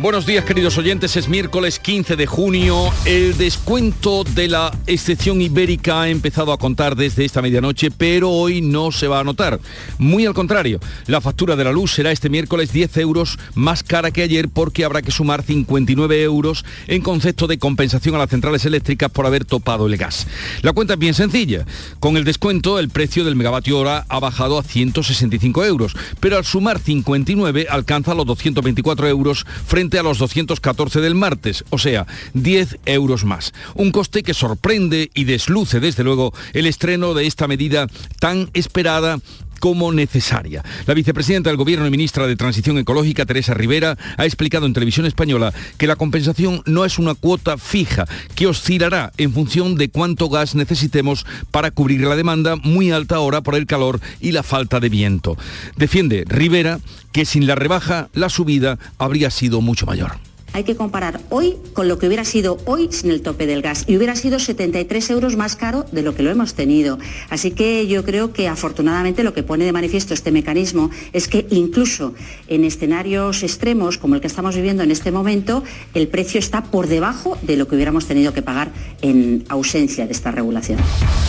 [0.00, 2.90] Buenos días queridos oyentes, es miércoles 15 de junio.
[3.04, 8.62] El descuento de la excepción ibérica ha empezado a contar desde esta medianoche, pero hoy
[8.62, 9.60] no se va a notar.
[9.98, 14.10] Muy al contrario, la factura de la luz será este miércoles 10 euros más cara
[14.10, 18.64] que ayer porque habrá que sumar 59 euros en concepto de compensación a las centrales
[18.64, 20.26] eléctricas por haber topado el gas.
[20.62, 21.66] La cuenta es bien sencilla.
[21.98, 26.46] Con el descuento el precio del megavatio hora ha bajado a 165 euros, pero al
[26.46, 32.78] sumar 59 alcanza los 224 euros frente a los 214 del martes, o sea, 10
[32.86, 33.52] euros más.
[33.74, 37.86] Un coste que sorprende y desluce desde luego el estreno de esta medida
[38.18, 39.18] tan esperada
[39.60, 40.64] como necesaria.
[40.86, 45.06] La vicepresidenta del Gobierno y ministra de Transición Ecológica, Teresa Rivera, ha explicado en televisión
[45.06, 50.28] española que la compensación no es una cuota fija, que oscilará en función de cuánto
[50.28, 54.80] gas necesitemos para cubrir la demanda muy alta ahora por el calor y la falta
[54.80, 55.36] de viento.
[55.76, 56.80] Defiende Rivera
[57.12, 60.29] que sin la rebaja la subida habría sido mucho mayor.
[60.52, 63.84] Hay que comparar hoy con lo que hubiera sido hoy sin el tope del gas
[63.86, 66.98] y hubiera sido 73 euros más caro de lo que lo hemos tenido.
[67.28, 71.46] Así que yo creo que afortunadamente lo que pone de manifiesto este mecanismo es que
[71.50, 72.14] incluso
[72.48, 75.62] en escenarios extremos como el que estamos viviendo en este momento,
[75.94, 80.12] el precio está por debajo de lo que hubiéramos tenido que pagar en ausencia de
[80.12, 80.80] esta regulación.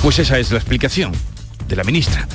[0.01, 1.11] Pues esa es la explicación
[1.71, 2.27] de la ministra.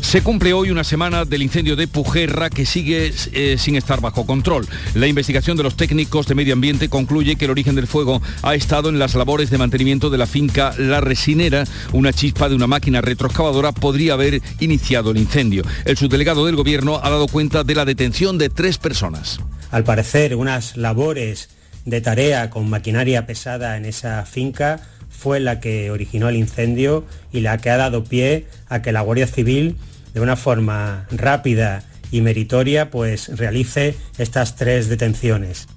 [0.00, 4.24] Se cumple hoy una semana del incendio de Pujerra que sigue eh, sin estar bajo
[4.24, 4.66] control.
[4.94, 8.54] La investigación de los técnicos de medio ambiente concluye que el origen del fuego ha
[8.54, 11.64] estado en las labores de mantenimiento de la finca La Resinera.
[11.92, 15.62] Una chispa de una máquina retroexcavadora podría haber iniciado el incendio.
[15.84, 19.40] El subdelegado del gobierno ha dado cuenta de la detención de tres personas.
[19.70, 21.50] Al parecer, unas labores
[21.84, 27.40] de tarea con maquinaria pesada en esa finca fue la que originó el incendio y
[27.40, 29.76] la que ha dado pie a que la Guardia Civil,
[30.14, 35.68] de una forma rápida y meritoria, pues realice estas tres detenciones.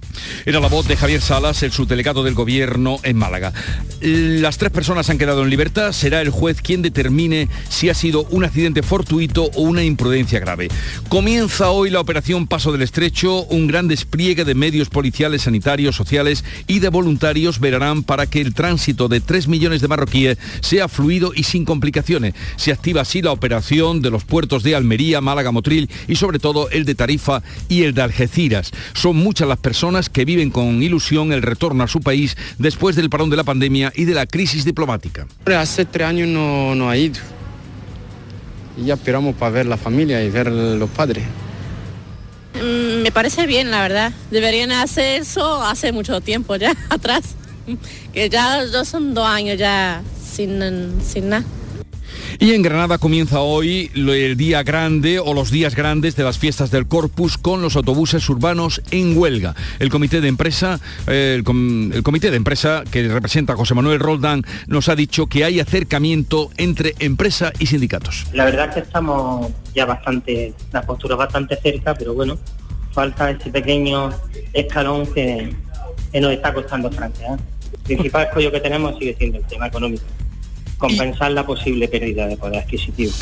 [0.44, 3.52] Era la voz de Javier Salas, el subdelegado del gobierno en Málaga.
[4.00, 5.92] Las tres personas han quedado en libertad.
[5.92, 10.68] Será el juez quien determine si ha sido un accidente fortuito o una imprudencia grave.
[11.08, 16.44] Comienza hoy la operación Paso del Estrecho, un gran despliegue de medios policiales, sanitarios, sociales
[16.66, 21.32] y de voluntarios verán para que el tránsito de 3 millones de marroquíes sea fluido
[21.34, 22.34] y sin complicaciones.
[22.56, 26.68] Se activa así la operación de los puertos de Almería, Málaga, Motril y sobre todo
[26.70, 28.72] el de Tarifa y el de Algeciras.
[28.94, 33.10] Son muchas las personas que viven con ilusión el retorno a su país después del
[33.10, 35.26] parón de la pandemia y de la crisis diplomática.
[35.46, 37.20] Hace tres años no, no ha ido.
[38.76, 41.24] Y ya esperamos para ver la familia y ver los padres.
[42.54, 44.12] Mm, me parece bien, la verdad.
[44.30, 47.34] Deberían hacer eso hace mucho tiempo ya atrás.
[48.12, 50.02] Que ya, ya son dos años ya
[50.34, 50.60] sin,
[51.02, 51.44] sin nada.
[52.38, 56.70] Y en Granada comienza hoy el día grande o los días grandes de las fiestas
[56.70, 59.54] del Corpus con los autobuses urbanos en huelga.
[59.78, 64.88] El comité de empresa, el, comité de empresa que representa a José Manuel Roldán nos
[64.88, 68.26] ha dicho que hay acercamiento entre empresa y sindicatos.
[68.32, 72.38] La verdad es que estamos ya bastante, la postura bastante cerca, pero bueno,
[72.92, 74.10] falta ese pequeño
[74.52, 75.54] escalón que,
[76.14, 77.36] nos está costando Francia.
[77.72, 80.04] El principal escollo que tenemos sigue siendo el tema económico
[80.82, 83.12] compensar la posible pérdida de poder adquisitivo.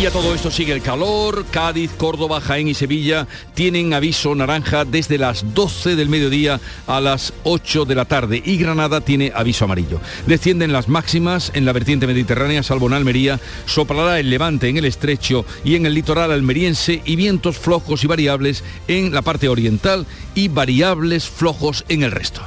[0.00, 1.44] Y a todo esto sigue el calor.
[1.50, 7.32] Cádiz, Córdoba, Jaén y Sevilla tienen aviso naranja desde las 12 del mediodía a las
[7.44, 10.00] 8 de la tarde y Granada tiene aviso amarillo.
[10.26, 14.84] Descienden las máximas en la vertiente mediterránea, salvo en Almería, soplará el levante en el
[14.84, 20.04] estrecho y en el litoral almeriense y vientos flojos y variables en la parte oriental
[20.34, 22.42] y variables flojos en el resto.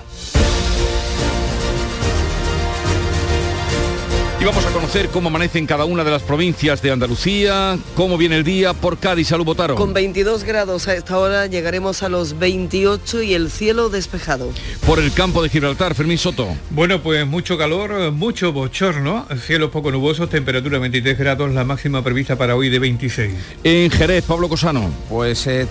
[4.42, 8.18] Y vamos a conocer cómo amanece en cada una de las provincias de Andalucía, cómo
[8.18, 9.28] viene el día por Cádiz.
[9.28, 9.76] Salud, Botaro.
[9.76, 14.50] Con 22 grados a esta hora llegaremos a los 28 y el cielo despejado.
[14.88, 16.48] Por el campo de Gibraltar, Fermín Soto.
[16.72, 22.36] Bueno, pues mucho calor, mucho bochorno, cielos poco nubosos, temperatura 23 grados, la máxima prevista
[22.36, 23.34] para hoy de 26.
[23.64, 24.90] En Jerez, Pablo Cosano.
[25.08, 25.68] Pues eh,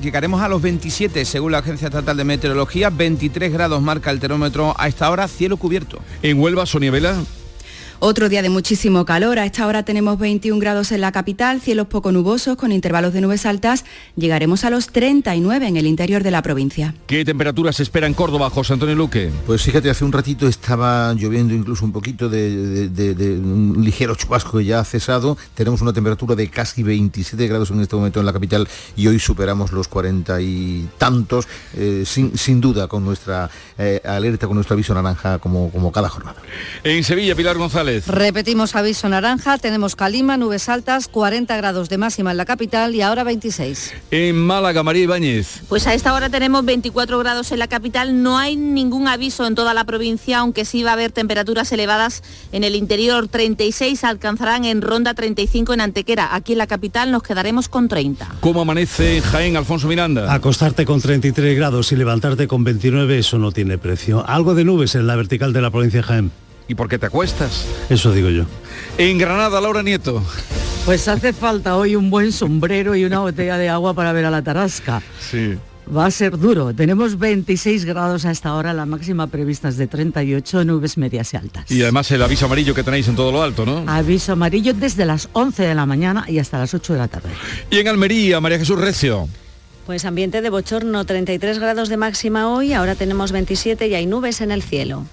[0.00, 4.76] llegaremos a los 27 según la Agencia Estatal de Meteorología, 23 grados marca el termómetro
[4.78, 5.98] a esta hora, cielo cubierto.
[6.22, 7.16] En Huelva, Sonia Vela.
[8.04, 9.38] Otro día de muchísimo calor.
[9.38, 13.20] A esta hora tenemos 21 grados en la capital, cielos poco nubosos con intervalos de
[13.20, 13.84] nubes altas.
[14.16, 16.96] Llegaremos a los 39 en el interior de la provincia.
[17.06, 19.30] ¿Qué temperaturas se espera en Córdoba, José Antonio Luque?
[19.46, 22.90] Pues fíjate, hace un ratito estaba lloviendo incluso un poquito de,
[23.40, 25.38] un ligero chubasco que ya ha cesado.
[25.54, 28.66] Tenemos una temperatura de casi 27 grados en este momento en la capital
[28.96, 31.46] y hoy superamos los 40 y tantos,
[31.76, 36.42] eh, sin, duda con nuestra eh, alerta, con nuestro aviso naranja como, como cada jornada.
[36.82, 37.91] En Sevilla, Pilar González.
[38.06, 43.02] Repetimos aviso naranja, tenemos calima, nubes altas, 40 grados de máxima en la capital y
[43.02, 43.94] ahora 26.
[44.10, 45.62] En Málaga, María Ibáñez.
[45.68, 49.54] Pues a esta hora tenemos 24 grados en la capital, no hay ningún aviso en
[49.54, 52.22] toda la provincia, aunque sí va a haber temperaturas elevadas
[52.52, 56.34] en el interior, 36 alcanzarán en Ronda 35 en Antequera.
[56.34, 58.36] Aquí en la capital nos quedaremos con 30.
[58.40, 60.32] ¿Cómo amanece Jaén, Alfonso Miranda?
[60.32, 64.24] Acostarte con 33 grados y levantarte con 29, eso no tiene precio.
[64.26, 66.41] Algo de nubes en la vertical de la provincia de Jaén.
[66.68, 67.66] ¿Y por qué te acuestas?
[67.90, 68.44] Eso digo yo.
[68.98, 70.22] En Granada, Laura Nieto.
[70.84, 74.30] Pues hace falta hoy un buen sombrero y una botella de agua para ver a
[74.30, 75.02] la tarasca.
[75.20, 75.56] Sí.
[75.94, 76.72] Va a ser duro.
[76.74, 81.36] Tenemos 26 grados a esta hora, la máxima prevista es de 38, nubes medias y
[81.36, 81.70] altas.
[81.70, 83.84] Y además el aviso amarillo que tenéis en todo lo alto, ¿no?
[83.86, 87.30] Aviso amarillo desde las 11 de la mañana y hasta las 8 de la tarde.
[87.70, 89.28] Y en Almería, María Jesús Recio.
[89.86, 94.40] Pues ambiente de bochorno, 33 grados de máxima hoy, ahora tenemos 27 y hay nubes
[94.40, 95.06] en el cielo.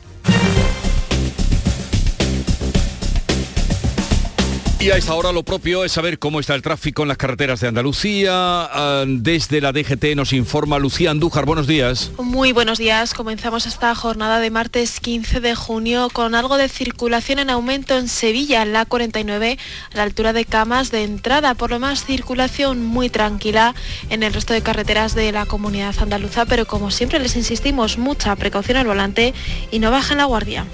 [4.82, 7.60] Y a esta hora lo propio es saber cómo está el tráfico en las carreteras
[7.60, 8.32] de Andalucía.
[8.34, 11.46] Ah, desde la DGT nos informa Lucía Andújar.
[11.46, 12.12] Buenos días.
[12.18, 13.14] Muy buenos días.
[13.14, 18.08] Comenzamos esta jornada de martes 15 de junio con algo de circulación en aumento en
[18.08, 19.58] Sevilla, en la 49,
[19.92, 21.56] a la altura de Camas de entrada.
[21.56, 23.76] Por lo más, circulación muy tranquila
[24.10, 28.34] en el resto de carreteras de la comunidad andaluza, pero como siempre les insistimos, mucha
[28.38, 29.34] precaución al volante
[29.72, 30.66] y no bajen la guardia.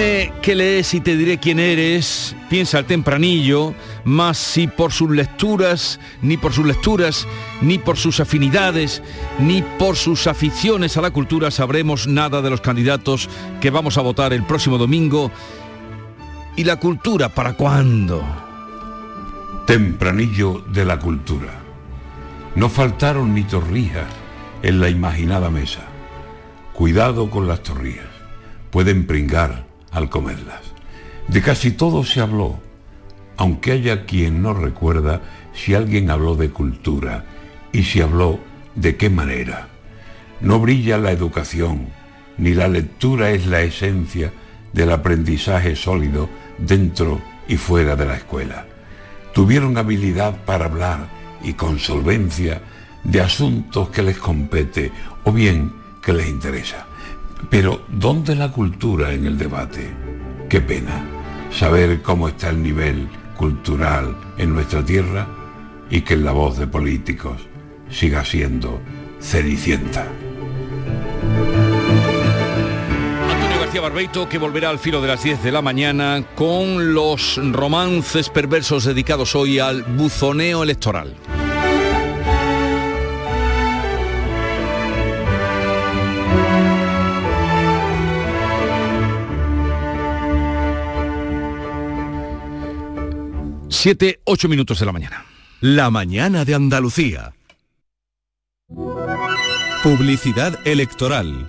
[0.00, 2.34] Dime qué lees y te diré quién eres.
[2.48, 3.74] Piensa el tempranillo,
[4.04, 7.28] más si por sus lecturas, ni por sus lecturas,
[7.60, 9.02] ni por sus afinidades,
[9.40, 13.28] ni por sus aficiones a la cultura sabremos nada de los candidatos
[13.60, 15.30] que vamos a votar el próximo domingo.
[16.56, 18.24] ¿Y la cultura para cuándo?
[19.66, 21.60] Tempranillo de la cultura.
[22.54, 24.08] No faltaron ni torrijas
[24.62, 25.82] en la imaginada mesa.
[26.72, 28.08] Cuidado con las torrijas.
[28.70, 30.60] Pueden pringar al comerlas.
[31.28, 32.58] De casi todo se habló,
[33.36, 35.20] aunque haya quien no recuerda
[35.52, 37.24] si alguien habló de cultura
[37.72, 38.40] y si habló
[38.74, 39.68] de qué manera.
[40.40, 41.88] No brilla la educación,
[42.38, 44.32] ni la lectura es la esencia
[44.72, 46.28] del aprendizaje sólido
[46.58, 48.66] dentro y fuera de la escuela.
[49.34, 51.08] Tuvieron habilidad para hablar
[51.42, 52.62] y con solvencia
[53.04, 54.92] de asuntos que les compete
[55.24, 55.72] o bien
[56.02, 56.86] que les interesa.
[57.48, 59.90] Pero ¿dónde la cultura en el debate?
[60.48, 61.04] Qué pena
[61.50, 65.26] saber cómo está el nivel cultural en nuestra tierra
[65.90, 67.40] y que la voz de políticos
[67.88, 68.80] siga siendo
[69.20, 70.06] cenicienta.
[73.70, 78.28] García Barbeito que volverá al filo de las 10 de la mañana con los romances
[78.28, 81.14] perversos dedicados hoy al buzoneo electoral.
[93.82, 95.24] Siete, ocho minutos de la mañana.
[95.62, 97.32] La mañana de Andalucía.
[99.82, 101.48] Publicidad electoral.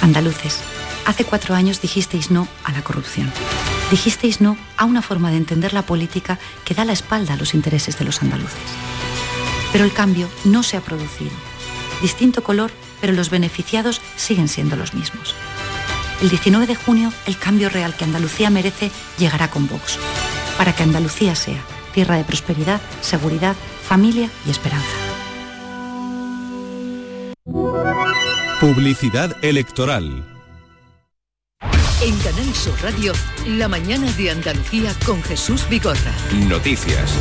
[0.00, 0.58] Andaluces,
[1.06, 3.32] hace cuatro años dijisteis no a la corrupción.
[3.90, 7.54] Dijisteis no a una forma de entender la política que da la espalda a los
[7.54, 8.58] intereses de los andaluces.
[9.72, 11.32] Pero el cambio no se ha producido.
[12.02, 15.34] Distinto color, pero los beneficiados siguen siendo los mismos.
[16.20, 19.98] El 19 de junio, el cambio real que Andalucía merece llegará con Vox,
[20.56, 21.62] para que Andalucía sea
[21.92, 23.56] tierra de prosperidad, seguridad,
[23.88, 25.07] familia y esperanza.
[28.60, 30.24] Publicidad electoral.
[32.02, 33.12] En Canal Sur Radio,
[33.46, 36.12] la mañana de Andalucía con Jesús Bigorra.
[36.48, 37.16] Noticias.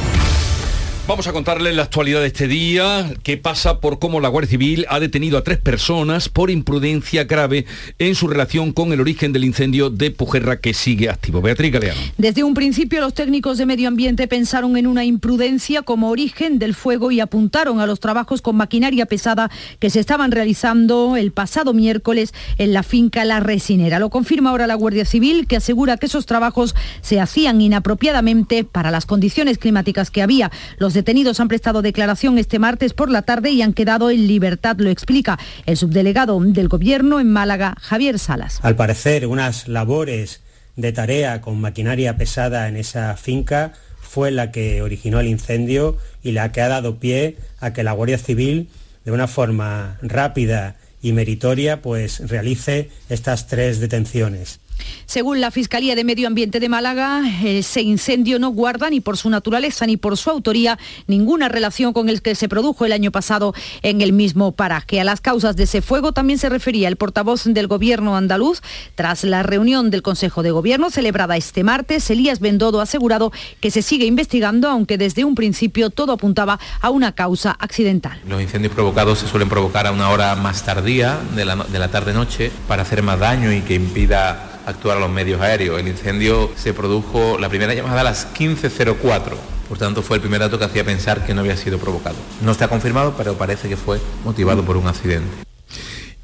[1.08, 4.86] Vamos a contarles la actualidad de este día, que pasa por cómo la Guardia Civil
[4.90, 7.66] ha detenido a tres personas por imprudencia grave
[7.98, 11.42] en su relación con el origen del incendio de Pujerra que sigue activo.
[11.42, 12.02] Beatriz Galeano.
[12.18, 16.76] Desde un principio los técnicos de medio ambiente pensaron en una imprudencia como origen del
[16.76, 19.50] fuego y apuntaron a los trabajos con maquinaria pesada
[19.80, 24.00] que se estaban realizando el pasado miércoles en la finca La Resinera.
[24.00, 28.92] Lo confirma ahora la Guardia Civil que asegura que esos trabajos se hacían inapropiadamente para
[28.92, 30.52] las condiciones climáticas que había.
[30.80, 34.78] Los detenidos han prestado declaración este martes por la tarde y han quedado en libertad,
[34.80, 35.38] lo explica
[35.68, 38.60] el subdelegado del Gobierno en Málaga, Javier Salas.
[38.64, 40.42] Al parecer, unas labores
[40.76, 46.32] de tarea con maquinaria pesada en esa finca fue la que originó el incendio y
[46.32, 48.70] la que ha dado pie a que la Guardia Civil,
[49.06, 54.60] de una forma rápida y meritoria, pues realice estas tres detenciones.
[55.06, 59.30] Según la Fiscalía de Medio Ambiente de Málaga, ese incendio no guarda ni por su
[59.30, 63.54] naturaleza ni por su autoría ninguna relación con el que se produjo el año pasado
[63.84, 65.00] en el mismo paraje.
[65.00, 68.62] A las causas de ese fuego también se refería el portavoz del Gobierno andaluz.
[68.96, 73.72] Tras la reunión del Consejo de Gobierno celebrada este martes, Elías Bendodo ha asegurado que
[73.72, 78.20] se sigue investigando, aunque desde un principio todo apuntaba a una causa accidental.
[78.28, 81.90] Los incendios provocados se suelen provocar a una hora más tardía de la, de la
[81.90, 85.80] tarde-noche para hacer más daño y que impida actuar a los medios aéreos.
[85.80, 89.34] El incendio se produjo, la primera llamada a las 15.04.
[89.68, 92.16] Por tanto, fue el primer dato que hacía pensar que no había sido provocado.
[92.42, 95.47] No está confirmado, pero parece que fue motivado por un accidente.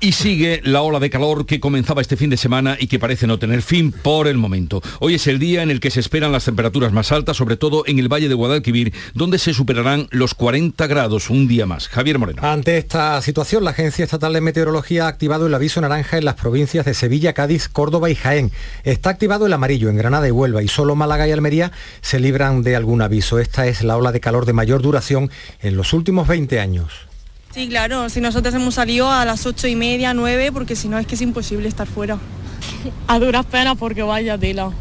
[0.03, 3.25] Y sigue la ola de calor que comenzaba este fin de semana y que parece
[3.25, 4.81] no tener fin por el momento.
[4.99, 7.85] Hoy es el día en el que se esperan las temperaturas más altas, sobre todo
[7.87, 11.87] en el Valle de Guadalquivir, donde se superarán los 40 grados un día más.
[11.87, 12.41] Javier Moreno.
[12.43, 16.35] Ante esta situación, la Agencia Estatal de Meteorología ha activado el aviso naranja en las
[16.35, 18.51] provincias de Sevilla, Cádiz, Córdoba y Jaén.
[18.83, 22.61] Está activado el amarillo en Granada y Huelva y solo Málaga y Almería se libran
[22.61, 23.39] de algún aviso.
[23.39, 25.31] Esta es la ola de calor de mayor duración
[25.61, 27.12] en los últimos 20 años.
[27.53, 30.97] Sí, claro, si nosotros hemos salido a las ocho y media, nueve, porque si no
[30.97, 32.17] es que es imposible estar fuera.
[33.07, 34.71] A duras penas porque vaya tela.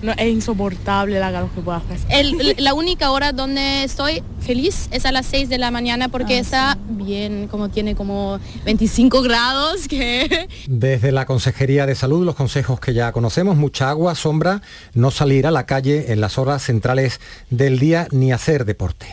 [0.00, 2.58] No, es insoportable la calor que puede hacer.
[2.58, 6.40] la única hora donde estoy feliz es a las 6 de la mañana porque Ah,
[6.40, 9.88] está bien, como tiene como 25 grados.
[9.88, 10.48] Que...
[10.66, 14.60] Desde la Consejería de Salud, los consejos que ya conocemos, mucha agua, sombra,
[14.92, 19.06] no salir a la calle en las horas centrales del día ni hacer deporte.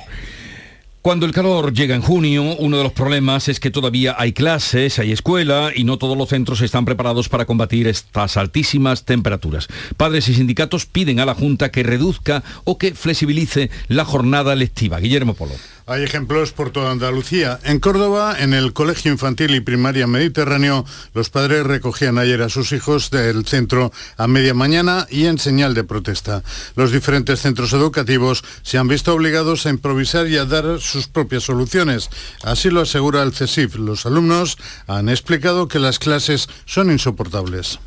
[1.01, 5.00] Cuando el calor llega en junio, uno de los problemas es que todavía hay clases,
[5.00, 9.67] hay escuela y no todos los centros están preparados para combatir estas altísimas temperaturas.
[9.98, 15.00] Padres y sindicatos piden a la Junta que reduzca o que flexibilice la jornada lectiva.
[15.00, 15.53] Guillermo Polo.
[15.88, 17.59] Hay ejemplos por toda Andalucía.
[17.63, 22.71] En Córdoba, en el Colegio Infantil y Primaria Mediterráneo, los padres recogían ayer a sus
[22.71, 26.43] hijos del centro a media mañana y en señal de protesta.
[26.75, 31.43] Los diferentes centros educativos se han visto obligados a improvisar y a dar sus propias
[31.43, 32.09] soluciones.
[32.43, 33.75] Así lo asegura el CESIF.
[33.75, 34.57] Los alumnos
[34.88, 37.79] han explicado que las clases son insoportables.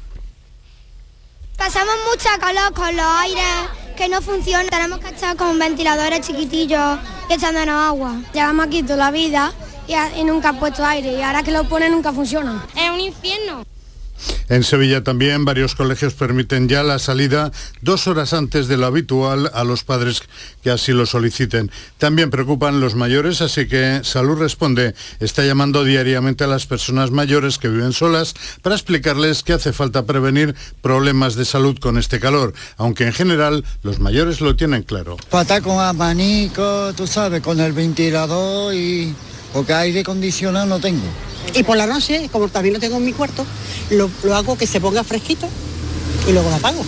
[1.56, 3.44] Pasamos mucha calor con los aires
[3.96, 4.68] que no funcionan.
[4.68, 8.16] Tenemos que estar con ventiladores chiquitillos y echándonos agua.
[8.32, 9.52] Llevamos aquí toda la vida
[9.86, 12.66] y, y nunca ha puesto aire y ahora que lo pone nunca funciona.
[12.76, 13.64] Es un infierno.
[14.48, 19.50] En Sevilla también varios colegios permiten ya la salida dos horas antes de lo habitual
[19.54, 20.22] a los padres
[20.62, 21.70] que así lo soliciten.
[21.98, 27.58] También preocupan los mayores, así que Salud Responde está llamando diariamente a las personas mayores
[27.58, 32.54] que viven solas para explicarles que hace falta prevenir problemas de salud con este calor,
[32.76, 35.16] aunque en general los mayores lo tienen claro.
[35.32, 39.14] Estar con abanico, tú sabes, con el ventilador y...
[39.54, 41.06] porque aire acondicionado no tengo.
[41.54, 43.46] Y por la noche, como también lo tengo en mi cuarto,
[43.90, 45.48] lo, lo hago que se ponga fresquito
[46.28, 46.84] y luego lo apago.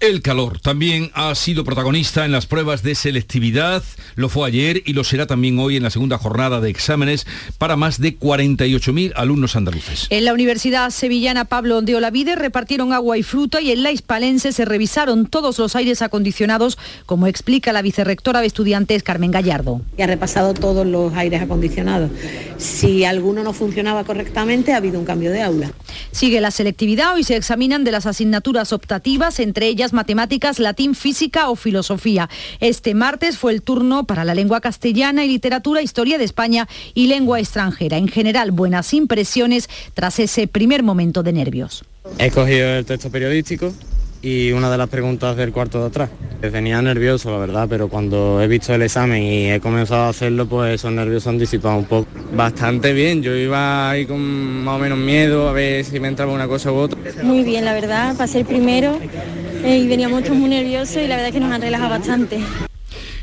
[0.00, 3.82] El calor también ha sido protagonista en las pruebas de selectividad,
[4.14, 7.26] lo fue ayer y lo será también hoy en la segunda jornada de exámenes
[7.58, 10.06] para más de 48.000 alumnos andaluces.
[10.10, 14.52] En la Universidad Sevillana Pablo de Olavide repartieron agua y fruta y en la Hispalense
[14.52, 19.82] se revisaron todos los aires acondicionados, como explica la vicerrectora de estudiantes Carmen Gallardo.
[19.96, 22.12] Y ha repasado todos los aires acondicionados.
[22.56, 25.72] Si alguno no funcionaba correctamente, ha habido un cambio de aula.
[26.12, 31.48] Sigue la selectividad, hoy se examinan de las asignaturas optativas, entre ellas matemáticas, latín, física
[31.50, 32.28] o filosofía.
[32.60, 37.06] Este martes fue el turno para la lengua castellana y literatura, historia de España y
[37.06, 37.96] lengua extranjera.
[37.96, 41.84] En general, buenas impresiones tras ese primer momento de nervios.
[42.18, 43.72] He cogido el texto periodístico
[44.22, 46.10] y una de las preguntas del cuarto de atrás.
[46.40, 50.46] Venía nervioso, la verdad, pero cuando he visto el examen y he comenzado a hacerlo,
[50.46, 52.06] pues esos nervios han disipado un poco.
[52.32, 54.20] Bastante bien, yo iba ahí con
[54.64, 56.98] más o menos miedo a ver si me entraba una cosa u otra.
[57.22, 58.98] Muy bien, la verdad, pasé el primero
[59.64, 62.38] eh, y veníamos todos muy nerviosos y la verdad es que nos han relajado bastante.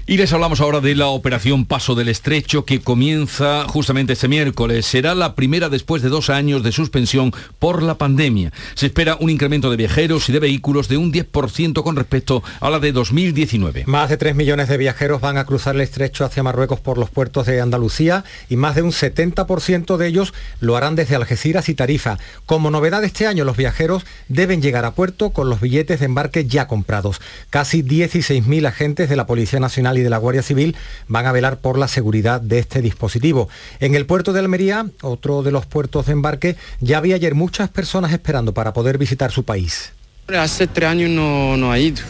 [0.07, 4.85] Y les hablamos ahora de la operación Paso del Estrecho que comienza justamente este miércoles.
[4.85, 8.53] Será la primera después de dos años de suspensión por la pandemia.
[8.75, 12.69] Se espera un incremento de viajeros y de vehículos de un 10% con respecto a
[12.69, 13.85] la de 2019.
[13.87, 17.09] Más de 3 millones de viajeros van a cruzar el estrecho hacia Marruecos por los
[17.09, 21.73] puertos de Andalucía y más de un 70% de ellos lo harán desde Algeciras y
[21.73, 22.19] Tarifa.
[22.45, 26.45] Como novedad este año, los viajeros deben llegar a puerto con los billetes de embarque
[26.45, 27.21] ya comprados.
[27.49, 30.75] Casi 16.000 agentes de la Policía Nacional y de la Guardia Civil
[31.07, 33.49] van a velar por la seguridad de este dispositivo.
[33.79, 37.69] En el puerto de Almería, otro de los puertos de embarque, ya había ayer muchas
[37.69, 39.91] personas esperando para poder visitar su país.
[40.27, 42.01] Hace tres años no, no ha ido.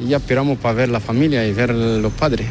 [0.00, 2.46] Y ya esperamos para ver la familia y ver los padres.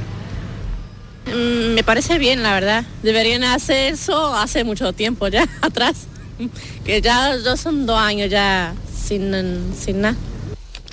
[1.27, 2.85] Mm, Me parece bien, la verdad.
[3.03, 6.07] Deberían hacer eso hace mucho tiempo ya atrás.
[6.83, 8.73] Que ya, ya son dos años ya
[9.05, 9.31] sin,
[9.77, 10.15] sin nada.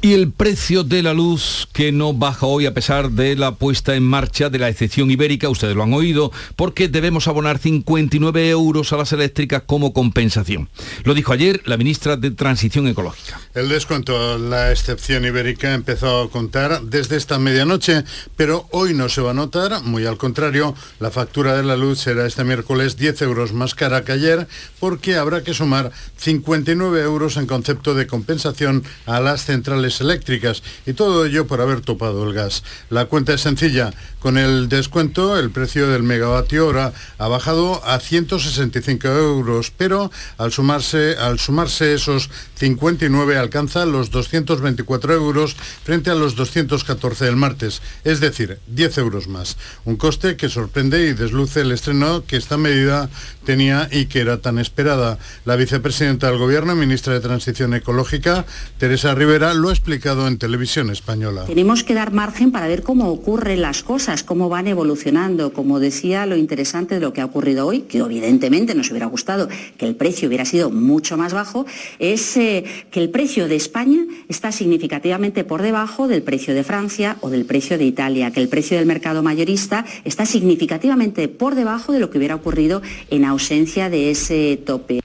[0.05, 3.95] Y el precio de la luz que no baja hoy a pesar de la puesta
[3.95, 8.93] en marcha de la excepción ibérica, ustedes lo han oído, porque debemos abonar 59 euros
[8.93, 10.69] a las eléctricas como compensación.
[11.05, 13.41] Lo dijo ayer la ministra de Transición Ecológica.
[13.55, 18.03] El descuento, la excepción ibérica empezó a contar desde esta medianoche,
[18.35, 22.01] pero hoy no se va a notar, muy al contrario, la factura de la luz
[22.01, 24.49] será este miércoles 10 euros más cara que ayer,
[24.81, 30.95] porque habrá que sumar 59 euros en concepto de compensación a las centrales eléctricas y
[30.95, 32.63] todo ello por haber topado el gas.
[32.91, 33.93] La cuenta es sencilla.
[34.21, 40.53] Con el descuento, el precio del megavatio hora ha bajado a 165 euros, pero al
[40.53, 47.83] sumarse, al sumarse esos 59 alcanza los 224 euros frente a los 214 del martes,
[48.05, 49.57] es decir, 10 euros más.
[49.85, 53.11] Un coste que sorprende y desluce el estreno que esta medida
[53.45, 55.19] tenía y que era tan esperada.
[55.45, 58.47] La vicepresidenta del Gobierno, ministra de Transición Ecológica,
[58.79, 61.45] Teresa Rivera, lo ha explicado en televisión española.
[61.45, 65.53] Tenemos que dar margen para ver cómo ocurren las cosas, cómo van evolucionando.
[65.53, 69.49] Como decía, lo interesante de lo que ha ocurrido hoy, que evidentemente nos hubiera gustado
[69.79, 71.67] que el precio hubiera sido mucho más bajo,
[71.99, 72.63] es eh,
[72.93, 77.45] que el precio de España está significativamente por debajo del precio de Francia o del
[77.45, 82.09] precio de Italia, que el precio del mercado mayorista está significativamente por debajo de lo
[82.09, 85.02] que hubiera ocurrido en ausencia de ese tope.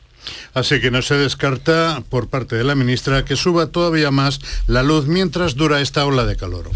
[0.53, 4.83] Así que no se descarta por parte de la ministra que suba todavía más la
[4.83, 6.69] luz mientras dura esta ola de calor.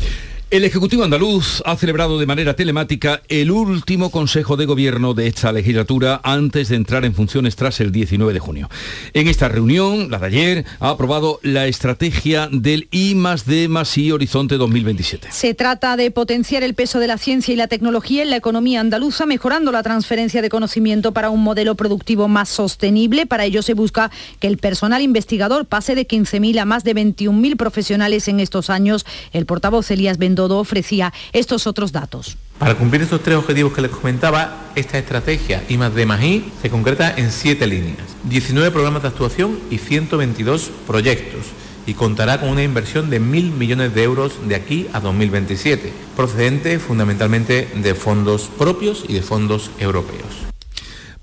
[0.51, 5.53] El Ejecutivo andaluz ha celebrado de manera telemática el último Consejo de Gobierno de esta
[5.53, 8.69] legislatura antes de entrar en funciones tras el 19 de junio.
[9.13, 13.97] En esta reunión, la de ayer, ha aprobado la estrategia del I más D más
[13.97, 15.29] Horizonte 2027.
[15.31, 18.81] Se trata de potenciar el peso de la ciencia y la tecnología en la economía
[18.81, 23.25] andaluza, mejorando la transferencia de conocimiento para un modelo productivo más sostenible.
[23.25, 24.11] Para ello se busca
[24.41, 29.05] que el personal investigador pase de 15.000 a más de 21.000 profesionales en estos años.
[29.31, 32.35] El portavoz Elías Bendodo ofrecía estos otros datos.
[32.57, 36.51] Para cumplir estos tres objetivos que les comentaba, esta estrategia I más D más I
[36.63, 41.45] se concreta en siete líneas, 19 programas de actuación y 122 proyectos
[41.85, 46.79] y contará con una inversión de mil millones de euros de aquí a 2027, procedente
[46.79, 50.51] fundamentalmente de fondos propios y de fondos europeos.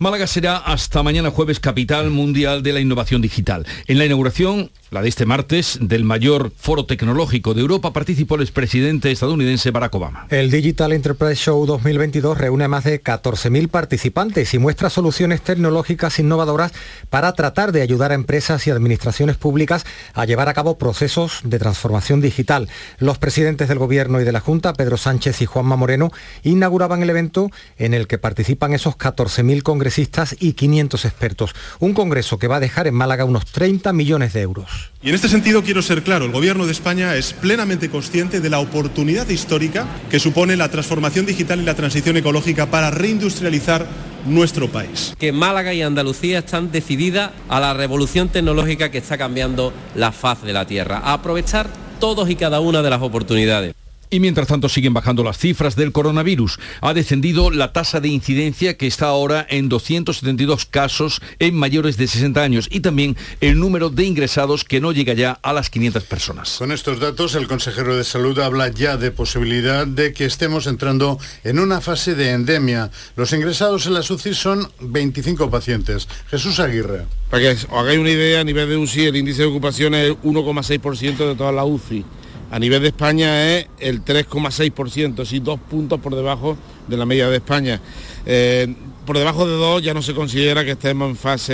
[0.01, 3.67] Málaga será hasta mañana jueves capital mundial de la innovación digital.
[3.89, 8.43] En la inauguración, la de este martes, del mayor foro tecnológico de Europa, participó el
[8.43, 10.27] expresidente estadounidense Barack Obama.
[10.31, 16.19] El Digital Enterprise Show 2022 reúne a más de 14.000 participantes y muestra soluciones tecnológicas
[16.19, 16.73] innovadoras
[17.11, 21.59] para tratar de ayudar a empresas y administraciones públicas a llevar a cabo procesos de
[21.59, 22.69] transformación digital.
[22.99, 26.11] Los presidentes del Gobierno y de la Junta, Pedro Sánchez y Juanma Moreno,
[26.43, 31.55] inauguraban el evento en el que participan esos 14.000 congresistas y 500 expertos.
[31.79, 34.78] Un congreso que va a dejar en Málaga unos 30 millones de euros.
[35.03, 38.51] Y en este sentido quiero ser claro, el Gobierno de España es plenamente consciente de
[38.51, 43.87] la oportunidad histórica que supone la transformación digital y la transición ecológica para reindustrializar
[44.27, 45.15] nuestro país.
[45.19, 50.43] Que Málaga y Andalucía están decididas a la revolución tecnológica que está cambiando la faz
[50.43, 51.69] de la Tierra, a aprovechar
[52.01, 53.75] todos y cada una de las oportunidades.
[54.11, 56.59] Y mientras tanto siguen bajando las cifras del coronavirus.
[56.81, 62.07] Ha descendido la tasa de incidencia que está ahora en 272 casos en mayores de
[62.07, 66.05] 60 años y también el número de ingresados que no llega ya a las 500
[66.05, 66.57] personas.
[66.59, 71.19] Con estos datos, el consejero de salud habla ya de posibilidad de que estemos entrando
[71.45, 72.91] en una fase de endemia.
[73.17, 76.09] Los ingresados en la UCI son 25 pacientes.
[76.31, 77.07] Jesús Aguirre.
[77.31, 80.13] Para que os hagáis una idea, a nivel de UCI el índice de ocupación es
[80.13, 82.05] 1,6% de toda la UCI.
[82.51, 86.57] A nivel de España es el 3,6%, sí, dos puntos por debajo
[86.87, 87.81] de la media de España.
[88.25, 91.53] Eh, por debajo de dos ya no se considera que estemos en fase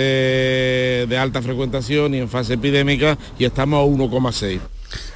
[1.07, 4.59] de alta frecuentación y en fase epidémica y estamos a 1,6.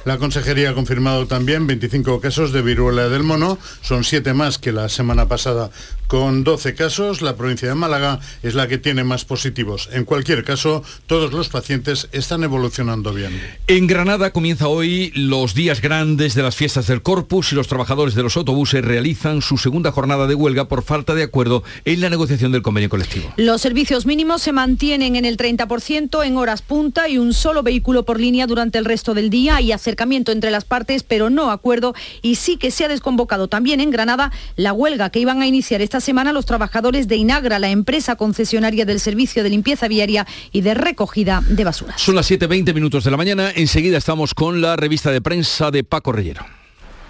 [0.04, 4.72] La consejería ha confirmado también 25 casos de viruela del mono, son 7 más que
[4.72, 5.70] la semana pasada.
[6.10, 9.88] Con 12 casos, la provincia de Málaga es la que tiene más positivos.
[9.92, 13.40] En cualquier caso, todos los pacientes están evolucionando bien.
[13.68, 18.16] En Granada comienza hoy los días grandes de las fiestas del Corpus y los trabajadores
[18.16, 22.10] de los autobuses realizan su segunda jornada de huelga por falta de acuerdo en la
[22.10, 23.32] negociación del convenio colectivo.
[23.36, 28.04] Los servicios mínimos se mantienen en el 30% en horas punta y un solo vehículo
[28.04, 31.94] por línea durante el resto del día y acercamiento entre las partes, pero no acuerdo.
[32.20, 35.80] Y sí que se ha desconvocado también en Granada la huelga que iban a iniciar
[35.82, 40.60] esta semana los trabajadores de Inagra, la empresa concesionaria del servicio de limpieza viaria y
[40.60, 41.98] de recogida de basura.
[41.98, 43.50] Son las 7.20 minutos de la mañana.
[43.54, 46.44] Enseguida estamos con la revista de prensa de Paco Reyero.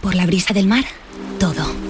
[0.01, 0.85] Por la brisa del mar,
[1.39, 1.90] todo.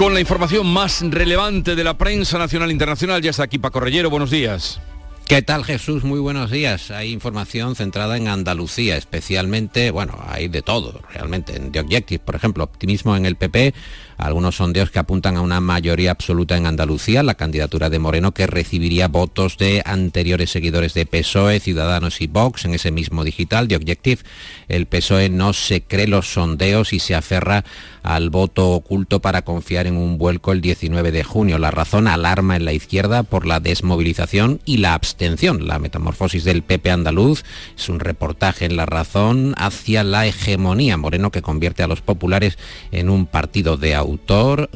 [0.00, 3.80] Con la información más relevante de la prensa nacional e internacional, ya está aquí Paco
[3.80, 4.80] Reyero, buenos días.
[5.28, 6.04] ¿Qué tal Jesús?
[6.04, 6.90] Muy buenos días.
[6.90, 11.54] Hay información centrada en Andalucía, especialmente, bueno, hay de todo, realmente.
[11.54, 13.74] En The Objective, por ejemplo, optimismo en el PP,
[14.20, 18.46] algunos sondeos que apuntan a una mayoría absoluta en Andalucía, la candidatura de Moreno que
[18.46, 23.76] recibiría votos de anteriores seguidores de PSOE, Ciudadanos y Vox en ese mismo digital de
[23.76, 24.22] Objective.
[24.68, 27.64] El PSOE no se cree los sondeos y se aferra
[28.02, 31.58] al voto oculto para confiar en un vuelco el 19 de junio.
[31.58, 35.66] La razón alarma en la izquierda por la desmovilización y la abstención.
[35.66, 37.44] La metamorfosis del PP andaluz
[37.76, 42.58] es un reportaje en la razón hacia la hegemonía Moreno que convierte a los populares
[42.92, 44.09] en un partido de autor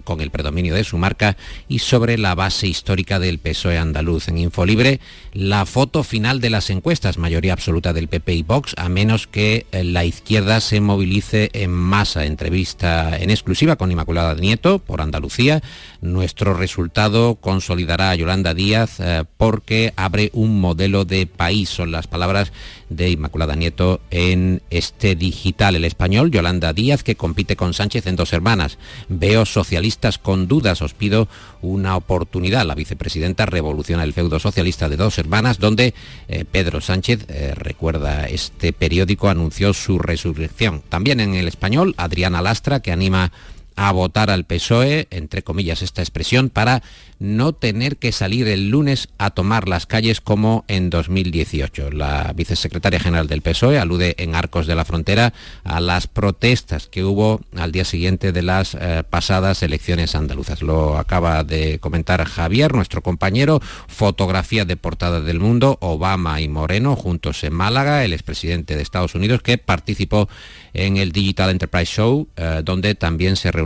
[0.05, 1.37] con el predominio de su marca
[1.68, 4.29] y sobre la base histórica del PSOE andaluz.
[4.29, 5.01] En Infolibre,
[5.33, 9.66] la foto final de las encuestas, mayoría absoluta del PP y Vox, a menos que
[9.73, 12.27] la izquierda se movilice en masa.
[12.27, 15.62] Entrevista en exclusiva con Inmaculada Nieto por Andalucía.
[16.01, 21.68] Nuestro resultado consolidará a Yolanda Díaz eh, porque abre un modelo de país.
[21.68, 22.53] Son las palabras
[22.88, 25.77] de Inmaculada Nieto en este digital.
[25.77, 28.79] El español, Yolanda Díaz, que compite con Sánchez en dos hermanas.
[29.24, 30.82] Veo socialistas con dudas.
[30.82, 31.28] Os pido
[31.62, 32.66] una oportunidad.
[32.66, 35.94] La vicepresidenta revoluciona el feudo socialista de dos hermanas, donde
[36.28, 40.82] eh, Pedro Sánchez, eh, recuerda este periódico, anunció su resurrección.
[40.90, 43.32] También en el español, Adriana Lastra, que anima
[43.76, 46.82] a votar al PSOE, entre comillas esta expresión, para
[47.18, 51.90] no tener que salir el lunes a tomar las calles como en 2018.
[51.90, 55.32] La vicesecretaria general del PSOE alude en Arcos de la Frontera
[55.64, 60.62] a las protestas que hubo al día siguiente de las eh, pasadas elecciones andaluzas.
[60.62, 63.60] Lo acaba de comentar Javier, nuestro compañero.
[63.88, 69.14] Fotografía de portada del mundo, Obama y Moreno juntos en Málaga, el expresidente de Estados
[69.14, 70.28] Unidos que participó
[70.74, 73.63] en el Digital Enterprise Show, eh, donde también se reunió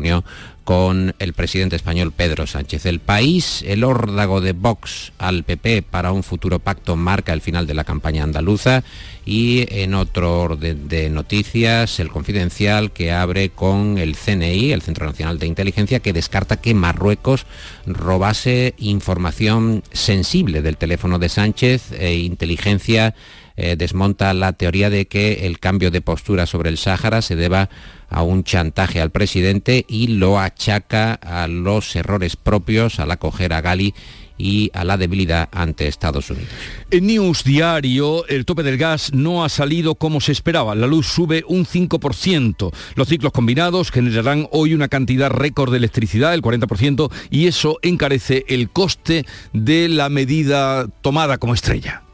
[0.65, 2.85] con el presidente español Pedro Sánchez.
[2.85, 7.67] El país, el órdago de Vox al PP para un futuro pacto marca el final
[7.67, 8.85] de la campaña andaluza
[9.25, 15.07] y en otro orden de noticias, el confidencial que abre con el CNI, el Centro
[15.07, 17.47] Nacional de Inteligencia, que descarta que Marruecos
[17.87, 23.15] robase información sensible del teléfono de Sánchez e inteligencia
[23.61, 27.71] eh, desmonta la teoría de que el cambio de postura sobre el Sáhara se deba
[28.11, 33.95] un chantaje al presidente y lo achaca a los errores propios al acoger a Gali
[34.39, 36.49] y a la debilidad ante Estados Unidos.
[36.91, 40.75] En News Diario, el tope del gas no ha salido como se esperaba.
[40.75, 42.73] La luz sube un 5%.
[42.95, 48.45] Los ciclos combinados generarán hoy una cantidad récord de electricidad, el 40%, y eso encarece
[48.49, 52.05] el coste de la medida tomada como estrella.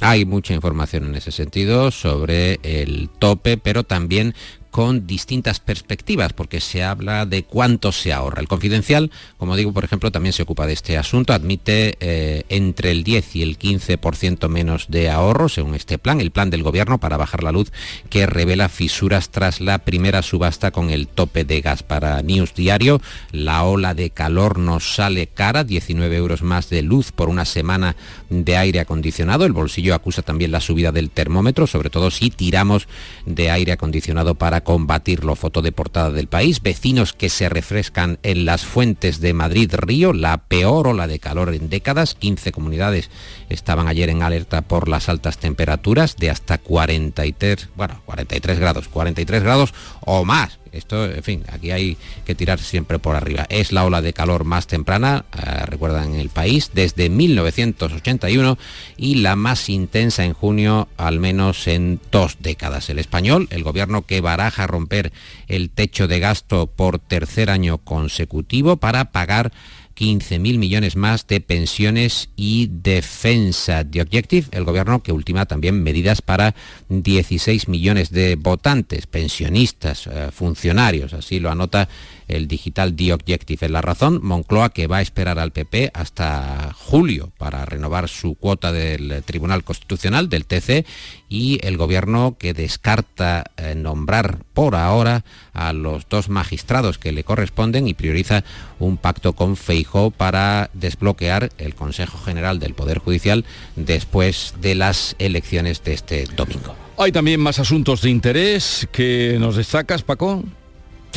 [0.00, 4.32] Hay mucha información en ese sentido sobre el tope, pero también
[4.78, 8.40] con distintas perspectivas, porque se habla de cuánto se ahorra.
[8.40, 12.92] El confidencial, como digo, por ejemplo, también se ocupa de este asunto, admite eh, entre
[12.92, 16.98] el 10 y el 15% menos de ahorro, según este plan, el plan del gobierno
[16.98, 17.72] para bajar la luz,
[18.08, 23.00] que revela fisuras tras la primera subasta con el tope de gas para News Diario.
[23.32, 27.96] La ola de calor nos sale cara, 19 euros más de luz por una semana
[28.30, 29.44] de aire acondicionado.
[29.44, 32.86] El bolsillo acusa también la subida del termómetro, sobre todo si tiramos
[33.26, 35.34] de aire acondicionado para combatirlo.
[35.34, 36.60] Foto de portada del país.
[36.60, 41.70] Vecinos que se refrescan en las fuentes de Madrid-Río, la peor ola de calor en
[41.70, 42.14] décadas.
[42.14, 43.08] 15 comunidades
[43.48, 49.42] estaban ayer en alerta por las altas temperaturas de hasta 43, bueno, 43 grados, 43
[49.42, 49.72] grados
[50.08, 50.58] o más.
[50.72, 53.46] Esto, en fin, aquí hay que tirar siempre por arriba.
[53.50, 58.58] Es la ola de calor más temprana, eh, recuerdan, el país, desde 1981
[58.96, 62.88] y la más intensa en junio, al menos en dos décadas.
[62.88, 65.12] El español, el gobierno que baraja romper
[65.46, 69.52] el techo de gasto por tercer año consecutivo para pagar
[69.98, 73.82] 15.000 millones más de pensiones y defensa.
[73.82, 76.54] de Objective, el gobierno que ultima también medidas para
[76.88, 81.88] 16 millones de votantes, pensionistas, eh, funcionarios, así lo anota
[82.28, 83.66] el digital The Objective.
[83.66, 88.34] En la razón, Moncloa que va a esperar al PP hasta julio para renovar su
[88.34, 90.86] cuota del Tribunal Constitucional, del TC,
[91.28, 97.24] y el gobierno que descarta eh, nombrar por ahora a los dos magistrados que le
[97.24, 98.44] corresponden y prioriza
[98.78, 103.44] un pacto con Feijó para desbloquear el Consejo General del Poder Judicial
[103.76, 106.74] después de las elecciones de este domingo.
[106.96, 110.42] Hay también más asuntos de interés que nos destacas, Paco.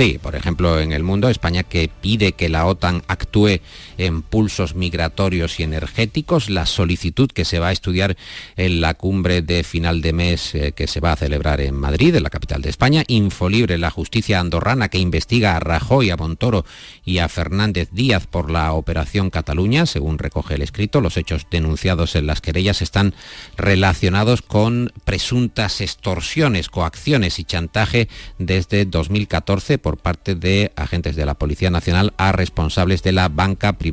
[0.02, 3.60] Sí, por ejemplo, en el mundo, España que pide que la OTAN actúe
[4.02, 8.18] en pulsos migratorios y energéticos, la solicitud que se va a estudiar
[8.56, 12.16] en la cumbre de final de mes eh, que se va a celebrar en Madrid,
[12.16, 16.66] en la capital de España, Infolibre, la justicia andorrana que investiga a Rajoy, a Montoro
[17.06, 22.16] y a Fernández Díaz por la operación Cataluña, según recoge el escrito, los hechos denunciados
[22.16, 23.14] en las querellas están
[23.56, 28.10] relacionados con presuntas extorsiones, coacciones y chantaje
[28.40, 33.74] desde 2014 por parte de agentes de la Policía Nacional a responsables de la banca
[33.74, 33.90] privada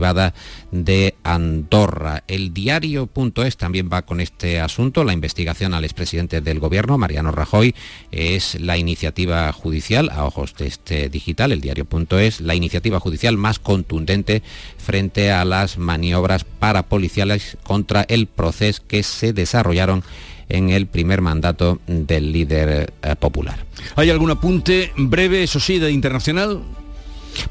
[0.71, 2.25] de Andorra.
[2.27, 5.05] El diario.es también va con este asunto.
[5.05, 7.75] La investigación al expresidente del gobierno, Mariano Rajoy,
[8.11, 13.59] es la iniciativa judicial, a ojos de este digital, el diario.es, la iniciativa judicial más
[13.59, 14.43] contundente
[14.79, 20.03] frente a las maniobras parapoliciales contra el proceso que se desarrollaron
[20.49, 23.65] en el primer mandato del líder eh, popular.
[23.97, 26.63] ¿Hay algún apunte breve, eso sí, de internacional?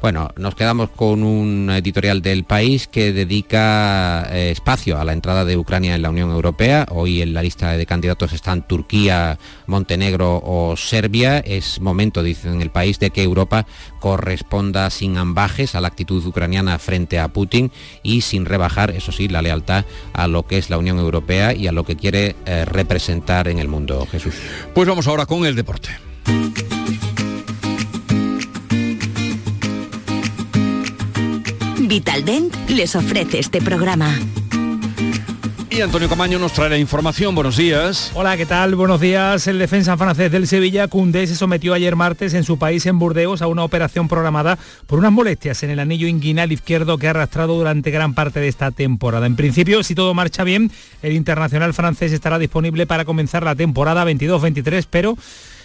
[0.00, 5.44] Bueno, nos quedamos con un editorial del país que dedica eh, espacio a la entrada
[5.44, 6.86] de Ucrania en la Unión Europea.
[6.90, 11.38] Hoy en la lista de candidatos están Turquía, Montenegro o Serbia.
[11.38, 13.66] Es momento, dicen el país, de que Europa
[14.00, 19.28] corresponda sin ambajes a la actitud ucraniana frente a Putin y sin rebajar, eso sí,
[19.28, 22.64] la lealtad a lo que es la Unión Europea y a lo que quiere eh,
[22.64, 24.06] representar en el mundo.
[24.10, 24.34] Jesús.
[24.74, 25.90] Pues vamos ahora con el deporte.
[31.88, 34.14] Vitaldent les ofrece este programa.
[35.70, 37.34] Y Antonio Camaño nos trae la información.
[37.34, 38.10] Buenos días.
[38.14, 38.74] Hola, ¿qué tal?
[38.74, 39.46] Buenos días.
[39.46, 43.40] El defensa francés del Sevilla, Koundé, se sometió ayer martes en su país, en Burdeos,
[43.40, 47.56] a una operación programada por unas molestias en el anillo inguinal izquierdo que ha arrastrado
[47.56, 49.26] durante gran parte de esta temporada.
[49.26, 50.70] En principio, si todo marcha bien,
[51.02, 55.16] el internacional francés estará disponible para comenzar la temporada 22-23, pero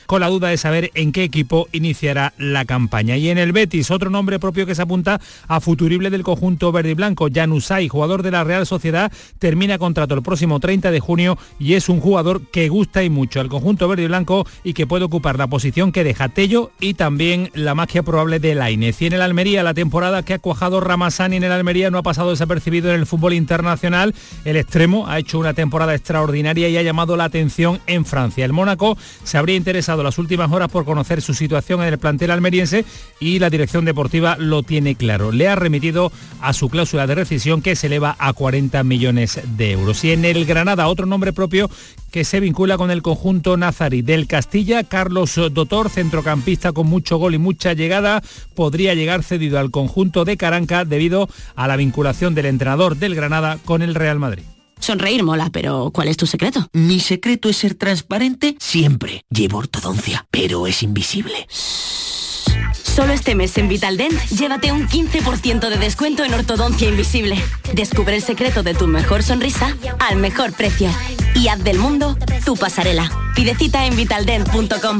[0.06, 3.18] con la duda de saber en qué equipo iniciará la campaña.
[3.18, 6.92] Y en el Betis, otro nombre propio que se apunta a futurible del conjunto verde
[6.92, 11.38] y blanco, Janusay, jugador de la Real Sociedad, termina contrato el próximo 30 de junio
[11.60, 14.88] y es un jugador que gusta y mucho al conjunto verde y blanco y que
[14.88, 19.02] puede ocupar la posición que deja Tello y también la magia probable de Lainez.
[19.02, 22.04] Y en el Almería, la temporada que ha cuajado Ramazani en el Almería no ha
[22.04, 24.14] pasado desapercibido en el fútbol internacional.
[24.46, 28.46] El extremo ha hecho una temporada extraordinaria y ha llamado la atención en Francia.
[28.46, 32.32] El Mónaco se habría interesado las últimas horas por conocer su situación en el plantel
[32.32, 32.86] almeriense
[33.20, 35.32] y la dirección deportiva lo tiene claro.
[35.32, 39.72] Le ha remitido a su cláusula de rescisión que se eleva a 40 millones de
[39.72, 40.04] euros.
[40.04, 41.70] Y en el Granada, otro nombre propio
[42.12, 47.36] que se vincula con el conjunto nazarí del Castilla, Carlos Dotor, centrocampista con mucho gol
[47.36, 48.22] y mucha llegada,
[48.56, 53.58] podría llegar cedido al conjunto de Caranca debido a la vinculación del entrenador del Granada
[53.66, 54.53] con el Real Madrid.
[54.84, 56.68] Sonreír mola, pero ¿cuál es tu secreto?
[56.74, 59.24] Mi secreto es ser transparente siempre.
[59.30, 61.48] Llevo ortodoncia, pero es invisible.
[61.48, 67.42] Solo este mes en Vitaldent, llévate un 15% de descuento en ortodoncia invisible.
[67.74, 70.90] Descubre el secreto de tu mejor sonrisa al mejor precio.
[71.34, 73.10] Y haz del mundo tu pasarela.
[73.38, 75.00] Pide cita en vitaldent.com.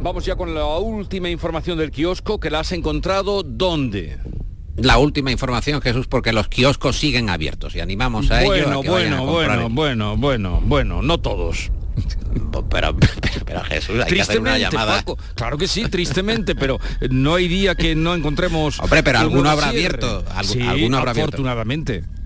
[0.00, 4.20] Vamos ya con la última información del kiosco que la has encontrado ¿dónde?
[4.78, 8.88] La última información, Jesús, porque los kioscos siguen abiertos y animamos a ellos a que
[8.90, 9.58] vayan a bueno, comprar.
[9.70, 11.70] bueno, bueno, bueno, bueno, no todos.
[12.70, 12.96] Pero, pero,
[13.44, 14.98] pero, Jesús, hay que hacer una llamada.
[14.98, 16.78] Paco, claro que sí, tristemente, pero
[17.10, 18.78] no hay día que no encontremos.
[18.78, 19.98] Hombre, pero un alguno habrá cierre.
[19.98, 21.42] abierto, algu- Sí, alguno habrá abierto.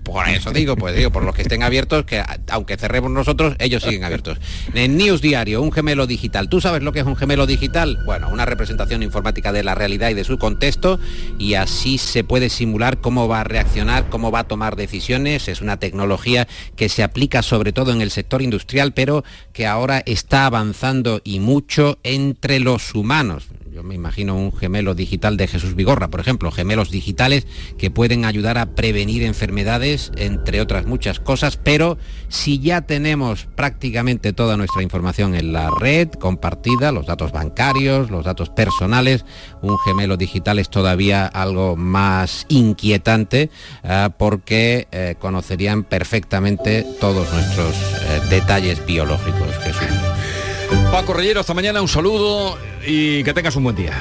[0.03, 3.83] Por eso digo, pues digo, por los que estén abiertos, que aunque cerremos nosotros, ellos
[3.83, 4.37] siguen abiertos.
[4.73, 6.49] En News Diario, un gemelo digital.
[6.49, 7.99] ¿Tú sabes lo que es un gemelo digital?
[8.05, 10.99] Bueno, una representación informática de la realidad y de su contexto,
[11.39, 15.47] y así se puede simular cómo va a reaccionar, cómo va a tomar decisiones.
[15.47, 20.03] Es una tecnología que se aplica sobre todo en el sector industrial, pero que ahora
[20.05, 23.47] está avanzando y mucho entre los humanos.
[23.73, 27.47] Yo me imagino un gemelo digital de Jesús Vigorra, por ejemplo, gemelos digitales
[27.79, 31.97] que pueden ayudar a prevenir enfermedades, entre otras muchas cosas, pero
[32.29, 38.25] si ya tenemos prácticamente toda nuestra información en la red compartida, los datos bancarios, los
[38.25, 39.25] datos personales,
[39.63, 43.49] un gemelo digital es todavía algo más inquietante
[43.83, 49.47] ah, porque eh, conocerían perfectamente todos nuestros eh, detalles biológicos.
[50.93, 53.93] Paco Reyero, hasta mañana, un saludo y que tengas un buen día.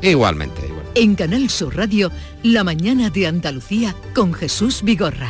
[0.00, 0.62] Igualmente.
[0.94, 2.10] En Canal Sur Radio,
[2.42, 5.28] La mañana de Andalucía con Jesús Vigorra.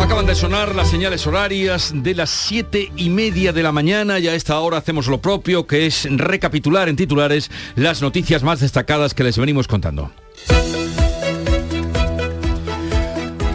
[0.00, 4.26] Acaban de sonar las señales horarias de las siete y media de la mañana y
[4.26, 9.14] a esta hora hacemos lo propio, que es recapitular en titulares las noticias más destacadas
[9.14, 10.10] que les venimos contando.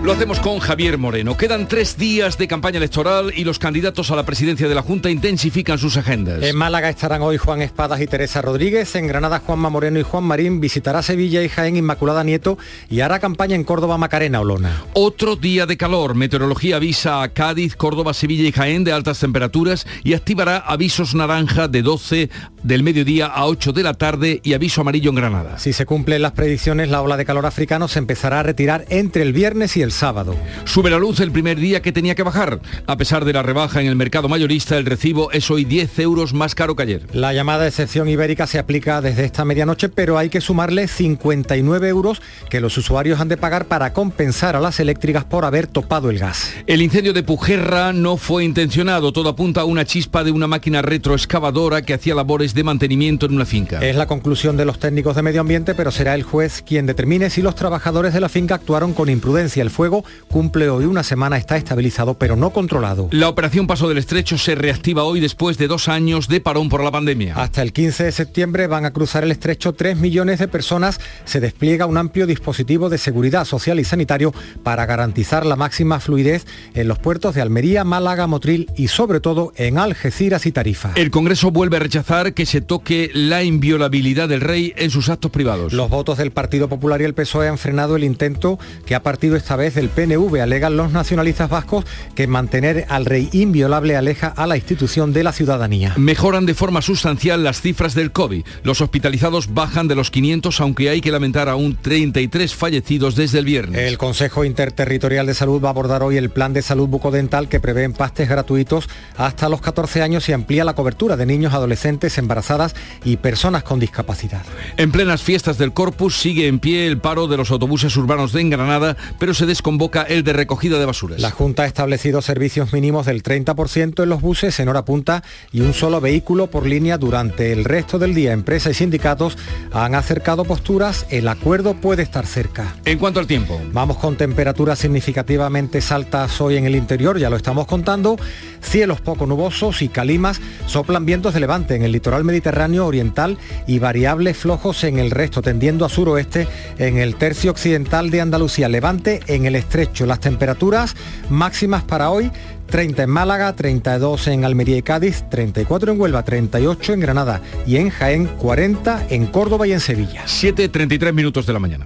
[0.03, 1.37] Lo hacemos con Javier Moreno.
[1.37, 5.09] Quedan tres días de campaña electoral y los candidatos a la presidencia de la Junta
[5.09, 6.43] intensifican sus agendas.
[6.43, 10.25] En Málaga estarán hoy Juan Espadas y Teresa Rodríguez, en Granada Juanma Moreno y Juan
[10.25, 12.57] Marín, visitará Sevilla y Jaén Inmaculada Nieto
[12.89, 14.83] y hará campaña en Córdoba Macarena Olona.
[14.91, 16.15] Otro día de calor.
[16.15, 21.69] Meteorología avisa a Cádiz, Córdoba, Sevilla y Jaén de altas temperaturas y activará avisos naranja
[21.69, 22.29] de 12
[22.61, 25.59] del mediodía a 8 de la tarde y aviso amarillo en Granada.
[25.59, 29.21] Si se cumplen las predicciones, la ola de calor africano se empezará a retirar entre
[29.21, 30.35] el viernes y el sábado.
[30.65, 32.59] Sube la luz el primer día que tenía que bajar.
[32.87, 36.33] A pesar de la rebaja en el mercado mayorista, el recibo es hoy 10 euros
[36.33, 37.07] más caro que ayer.
[37.13, 42.21] La llamada excepción ibérica se aplica desde esta medianoche, pero hay que sumarle 59 euros
[42.49, 46.19] que los usuarios han de pagar para compensar a las eléctricas por haber topado el
[46.19, 46.53] gas.
[46.67, 49.13] El incendio de Pujerra no fue intencionado.
[49.13, 53.35] Todo apunta a una chispa de una máquina retroexcavadora que hacía labores de mantenimiento en
[53.35, 53.79] una finca.
[53.79, 57.29] Es la conclusión de los técnicos de medio ambiente, pero será el juez quien determine
[57.29, 59.61] si los trabajadores de la finca actuaron con imprudencia.
[59.61, 63.09] El fuego cumple hoy una semana, está estabilizado, pero no controlado.
[63.11, 66.85] La operación Paso del Estrecho se reactiva hoy después de dos años de parón por
[66.85, 67.35] la pandemia.
[67.35, 71.01] Hasta el 15 de septiembre van a cruzar el estrecho 3 millones de personas.
[71.25, 76.45] Se despliega un amplio dispositivo de seguridad social y sanitario para garantizar la máxima fluidez
[76.75, 80.93] en los puertos de Almería, Málaga, Motril y sobre todo en Algeciras y Tarifa.
[80.95, 85.29] El Congreso vuelve a rechazar que se toque la inviolabilidad del rey en sus actos
[85.29, 85.73] privados.
[85.73, 89.35] Los votos del Partido Popular y el PSOE han frenado el intento que ha partido
[89.35, 90.41] esta vez del PNV.
[90.41, 95.33] Alegan los nacionalistas vascos que mantener al rey inviolable aleja a la institución de la
[95.33, 95.93] ciudadanía.
[95.97, 98.45] Mejoran de forma sustancial las cifras del COVID.
[98.63, 103.45] Los hospitalizados bajan de los 500, aunque hay que lamentar aún 33 fallecidos desde el
[103.45, 103.81] viernes.
[103.81, 107.59] El Consejo Interterritorial de Salud va a abordar hoy el plan de salud bucodental que
[107.59, 112.75] prevé empastes gratuitos hasta los 14 años y amplía la cobertura de niños, adolescentes, embarazadas
[113.03, 114.43] y personas con discapacidad.
[114.77, 118.43] En plenas fiestas del Corpus sigue en pie el paro de los autobuses urbanos de
[118.49, 121.21] Granada, pero se desconvoca el de recogida de basuras.
[121.21, 125.23] La Junta ha establecido servicios mínimos del 30% en los buses en hora punta
[125.53, 128.33] y un solo vehículo por línea durante el resto del día.
[128.33, 129.37] Empresas y sindicatos
[129.71, 132.75] han acercado posturas, el acuerdo puede estar cerca.
[132.83, 133.57] En cuanto al tiempo.
[133.71, 138.17] Vamos con temperaturas significativamente altas hoy en el interior, ya lo estamos contando.
[138.59, 143.79] Cielos poco nubosos y calimas, soplan vientos de levante en el litoral mediterráneo oriental y
[143.79, 146.49] variables flojos en el resto, tendiendo a suroeste
[146.79, 148.67] en el tercio occidental de Andalucía.
[148.67, 150.05] Levante en el estrecho.
[150.05, 150.95] Las temperaturas
[151.29, 152.31] máximas para hoy
[152.67, 157.77] 30 en Málaga, 32 en Almería y Cádiz, 34 en Huelva, 38 en Granada y
[157.77, 160.23] en Jaén, 40 en Córdoba y en Sevilla.
[160.25, 161.85] 7.33 minutos de la mañana.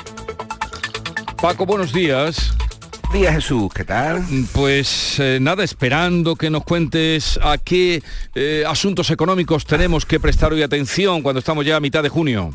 [1.41, 2.53] Paco, buenos días.
[3.11, 4.23] Días Jesús, ¿qué tal?
[4.53, 8.03] Pues eh, nada, esperando que nos cuentes a qué
[8.35, 12.51] eh, asuntos económicos tenemos que prestar hoy atención cuando estamos ya a mitad de junio.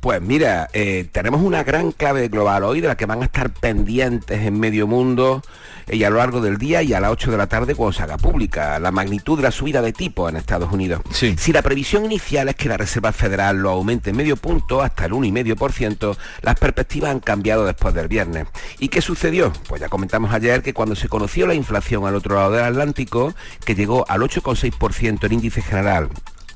[0.00, 3.50] Pues mira, eh, tenemos una gran clave global hoy de la que van a estar
[3.50, 5.42] pendientes en medio mundo
[5.88, 8.02] y a lo largo del día y a las 8 de la tarde cuando se
[8.02, 11.00] haga pública la magnitud de la subida de tipo en Estados Unidos.
[11.10, 15.06] Si la previsión inicial es que la Reserva Federal lo aumente en medio punto hasta
[15.06, 18.46] el 1,5%, las perspectivas han cambiado después del viernes.
[18.78, 19.52] ¿Y qué sucedió?
[19.68, 23.34] Pues ya comentamos ayer que cuando se conoció la inflación al otro lado del Atlántico,
[23.64, 26.08] que llegó al 8,6% el índice general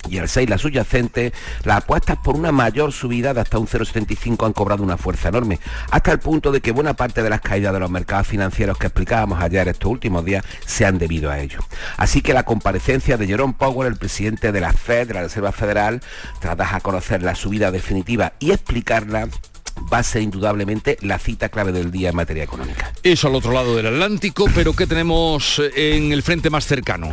[0.08, 1.32] y el 6 la subyacente,
[1.64, 5.58] las apuestas por una mayor subida de hasta un 0,75 han cobrado una fuerza enorme,
[5.90, 8.86] hasta el punto de que buena parte de las caídas de los mercados financieros que
[8.86, 11.60] explicábamos ayer estos últimos días se han debido a ello.
[11.96, 15.52] Así que la comparecencia de Jerome Powell, el presidente de la Fed, de la Reserva
[15.52, 16.00] Federal,
[16.40, 19.28] tras a conocer la subida definitiva y explicarla,
[19.92, 22.92] va a ser indudablemente la cita clave del día en materia económica.
[23.02, 27.08] Eso al otro lado del Atlántico, pero ¿qué tenemos en el frente más cercano?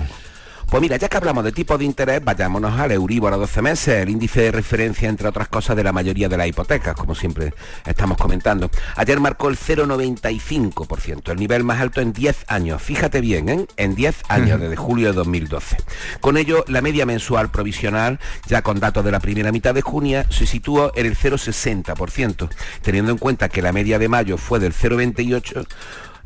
[0.70, 4.04] Pues mira, ya que hablamos de tipos de interés, vayámonos al Euribor a 12 meses,
[4.04, 7.54] el índice de referencia, entre otras cosas, de la mayoría de las hipotecas, como siempre
[7.86, 8.70] estamos comentando.
[8.98, 12.82] Ayer marcó el 0,95%, el nivel más alto en 10 años.
[12.82, 13.66] Fíjate bien, ¿eh?
[13.78, 15.78] en 10 años, desde julio de 2012.
[16.20, 20.26] Con ello, la media mensual provisional, ya con datos de la primera mitad de junio,
[20.30, 22.50] se situó en el 0,60%,
[22.82, 25.66] teniendo en cuenta que la media de mayo fue del 0,28%,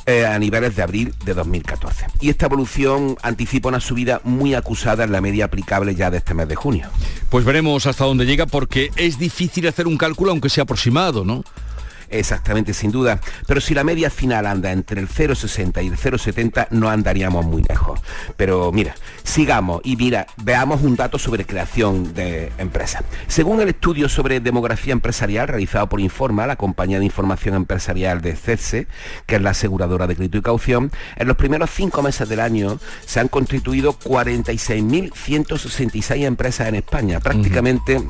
[0.05, 2.07] eh, a niveles de abril de 2014.
[2.19, 6.33] Y esta evolución anticipa una subida muy acusada en la media aplicable ya de este
[6.33, 6.89] mes de junio.
[7.29, 11.43] Pues veremos hasta dónde llega porque es difícil hacer un cálculo aunque sea aproximado, ¿no?
[12.11, 13.19] Exactamente, sin duda.
[13.47, 17.63] Pero si la media final anda entre el 0,60 y el 0,70, no andaríamos muy
[17.63, 18.01] lejos.
[18.35, 23.03] Pero mira, sigamos y mira, veamos un dato sobre creación de empresas.
[23.27, 28.35] Según el estudio sobre demografía empresarial realizado por Informa, la compañía de información empresarial de
[28.35, 28.87] CESE,
[29.25, 32.79] que es la aseguradora de crédito y caución, en los primeros cinco meses del año
[33.05, 38.01] se han constituido 46.166 empresas en España, prácticamente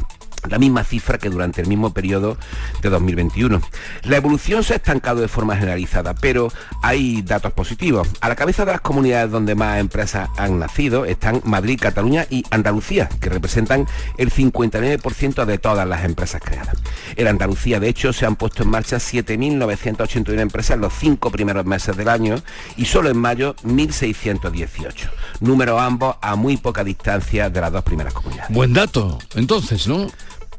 [0.50, 2.38] la misma cifra que durante el mismo periodo
[2.82, 3.62] de 2021.
[4.04, 8.08] La evolución se ha estancado de forma generalizada, pero hay datos positivos.
[8.22, 12.44] A la cabeza de las comunidades donde más empresas han nacido están Madrid, Cataluña y
[12.50, 13.88] Andalucía, que representan
[14.18, 16.78] el 59% de todas las empresas creadas.
[17.16, 21.66] En Andalucía, de hecho, se han puesto en marcha 7.981 empresas en los cinco primeros
[21.66, 22.42] meses del año
[22.78, 25.10] y solo en mayo 1.618.
[25.40, 28.54] Números ambos a muy poca distancia de las dos primeras comunidades.
[28.54, 30.08] Buen dato, entonces, ¿no?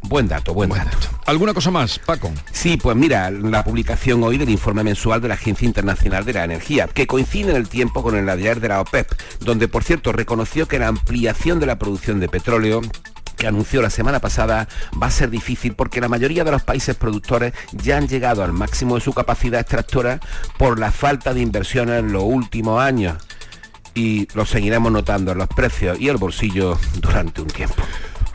[0.02, 1.08] Buen dato, buen, dato.
[1.26, 2.30] ¿Alguna cosa más, Paco?
[2.52, 6.44] Sí, pues mira, la publicación hoy del informe mensual de la Agencia Internacional de la
[6.44, 10.12] Energía, que coincide en el tiempo con el ayer de la OPEP, donde por cierto
[10.12, 12.82] reconoció que la ampliación de la producción de petróleo
[13.36, 14.68] que anunció la semana pasada
[15.00, 18.52] va a ser difícil porque la mayoría de los países productores ya han llegado al
[18.52, 20.20] máximo de su capacidad extractora
[20.58, 23.16] por la falta de inversiones en los últimos años
[23.94, 27.82] y lo seguiremos notando en los precios y el bolsillo durante un tiempo.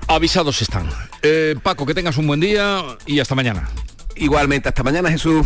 [0.08, 0.90] Avisados están.
[1.22, 3.70] Eh, Paco, que tengas un buen día y hasta mañana.
[4.16, 5.46] Igualmente, hasta mañana Jesús.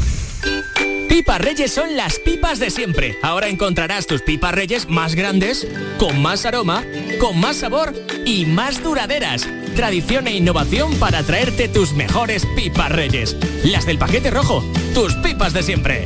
[1.10, 3.18] Pipas Reyes son las pipas de siempre.
[3.22, 6.84] Ahora encontrarás tus pipas Reyes más grandes, con más aroma,
[7.20, 7.94] con más sabor
[8.26, 9.48] y más duraderas.
[9.76, 13.36] Tradición e innovación para traerte tus mejores pipas Reyes.
[13.64, 16.06] Las del paquete rojo, tus pipas de siempre.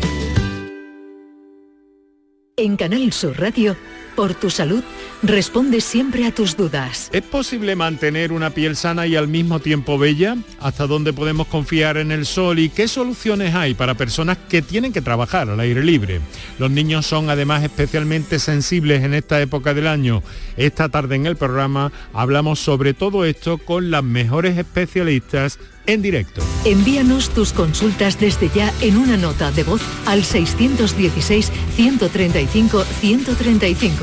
[2.58, 3.76] En Canal Sur Radio,
[4.16, 4.84] por tu salud,
[5.22, 7.10] responde siempre a tus dudas.
[7.12, 10.38] ¿Es posible mantener una piel sana y al mismo tiempo bella?
[10.60, 12.60] ¿Hasta dónde podemos confiar en el sol?
[12.60, 16.22] ¿Y qué soluciones hay para personas que tienen que trabajar al aire libre?
[16.60, 20.24] Los niños son además especialmente sensibles en esta época del año.
[20.58, 26.42] Esta tarde en el programa hablamos sobre todo esto con las mejores especialistas en directo.
[26.66, 30.24] Envíanos tus consultas desde ya en una nota de voz al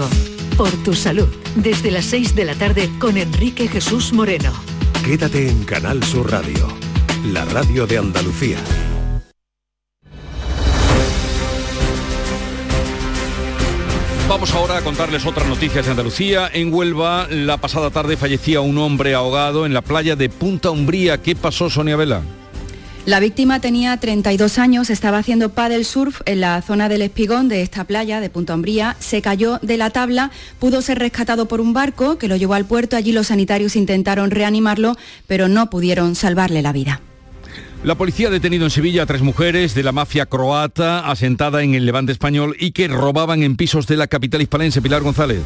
[0.08, 0.56] 616-135-135.
[0.56, 4.52] Por tu salud, desde las 6 de la tarde con Enrique Jesús Moreno.
[5.04, 6.68] Quédate en Canal Sur Radio,
[7.32, 8.58] la radio de Andalucía.
[14.28, 16.48] Vamos ahora a contarles otras noticias de Andalucía.
[16.52, 21.20] En Huelva, la pasada tarde fallecía un hombre ahogado en la playa de Punta Umbría.
[21.20, 22.22] ¿Qué pasó, Sonia Vela?
[23.04, 27.62] La víctima tenía 32 años, estaba haciendo paddle surf en la zona del espigón de
[27.62, 30.30] esta playa de Punta Umbría, se cayó de la tabla,
[30.60, 34.30] pudo ser rescatado por un barco que lo llevó al puerto, allí los sanitarios intentaron
[34.30, 34.96] reanimarlo,
[35.26, 37.00] pero no pudieron salvarle la vida.
[37.82, 41.74] La policía ha detenido en Sevilla a tres mujeres de la mafia croata asentada en
[41.74, 44.80] el levante español y que robaban en pisos de la capital hispalense.
[44.80, 45.40] Pilar González.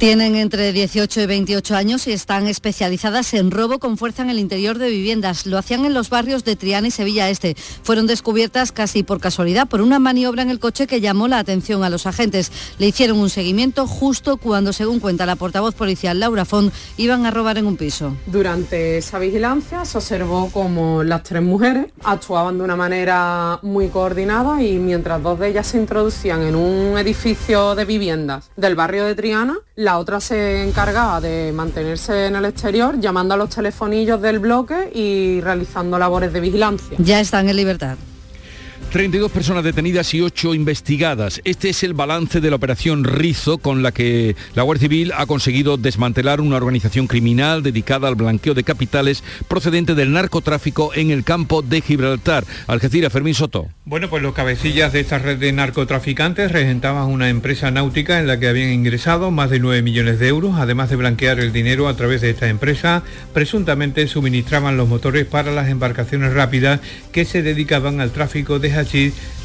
[0.00, 4.38] Tienen entre 18 y 28 años y están especializadas en robo con fuerza en el
[4.38, 5.44] interior de viviendas.
[5.44, 7.54] Lo hacían en los barrios de Triana y Sevilla Este.
[7.82, 11.84] Fueron descubiertas casi por casualidad por una maniobra en el coche que llamó la atención
[11.84, 12.50] a los agentes.
[12.78, 17.30] Le hicieron un seguimiento justo cuando, según cuenta la portavoz policial Laura Font, iban a
[17.30, 18.16] robar en un piso.
[18.24, 24.62] Durante esa vigilancia se observó como las tres mujeres actuaban de una manera muy coordinada
[24.62, 29.14] y mientras dos de ellas se introducían en un edificio de viviendas del barrio de
[29.14, 34.38] Triana, la otra se encargaba de mantenerse en el exterior, llamando a los telefonillos del
[34.38, 36.98] bloque y realizando labores de vigilancia.
[36.98, 37.96] Ya están en libertad.
[38.90, 41.40] 32 personas detenidas y 8 investigadas.
[41.44, 45.26] Este es el balance de la operación Rizo con la que la Guardia Civil ha
[45.26, 51.22] conseguido desmantelar una organización criminal dedicada al blanqueo de capitales procedente del narcotráfico en el
[51.22, 52.44] campo de Gibraltar.
[52.66, 53.68] Algeciras, Fermín Soto.
[53.84, 58.40] Bueno, pues los cabecillas de esta red de narcotraficantes regentaban una empresa náutica en la
[58.40, 60.56] que habían ingresado más de 9 millones de euros.
[60.58, 65.52] Además de blanquear el dinero a través de esta empresa, presuntamente suministraban los motores para
[65.52, 66.80] las embarcaciones rápidas
[67.12, 68.79] que se dedicaban al tráfico de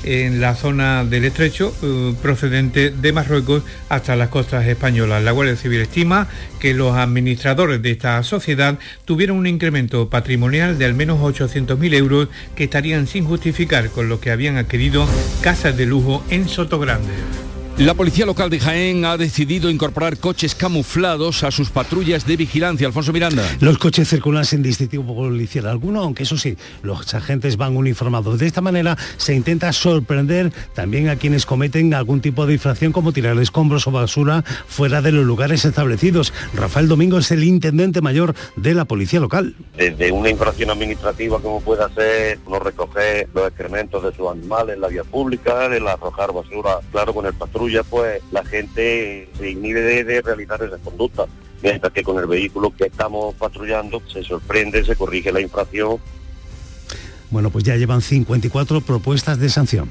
[0.04, 5.24] en la zona del estrecho eh, procedente de Marruecos hasta las costas españolas.
[5.24, 6.28] La Guardia Civil estima
[6.60, 12.30] que los administradores de esta sociedad tuvieron un incremento patrimonial de al menos 800.000 euros
[12.56, 15.08] que estarían sin justificar con lo que habían adquirido
[15.42, 17.14] casas de lujo en Sotogrande.
[17.78, 22.88] La policía local de Jaén ha decidido incorporar coches camuflados a sus patrullas de vigilancia.
[22.88, 23.44] Alfonso Miranda.
[23.60, 28.40] Los coches circulan sin distintivo policial alguno, aunque eso sí, los agentes van uniformados.
[28.40, 33.12] De esta manera se intenta sorprender también a quienes cometen algún tipo de infracción como
[33.12, 36.32] tirar escombros o basura fuera de los lugares establecidos.
[36.54, 39.54] Rafael Domingo es el intendente mayor de la policía local.
[39.76, 44.82] Desde una infracción administrativa como pueda ser no recoger los excrementos de sus animales en
[44.82, 47.34] la vía pública, el arrojar basura, claro, con el
[47.66, 51.26] patrulla pues la gente se inhibe de, realizar esa conducta.
[51.64, 55.98] Mientras que con el vehículo que estamos patrullando se sorprende, se corrige la infracción.
[57.32, 59.90] Bueno, pues ya llevan 54 propuestas de sanción.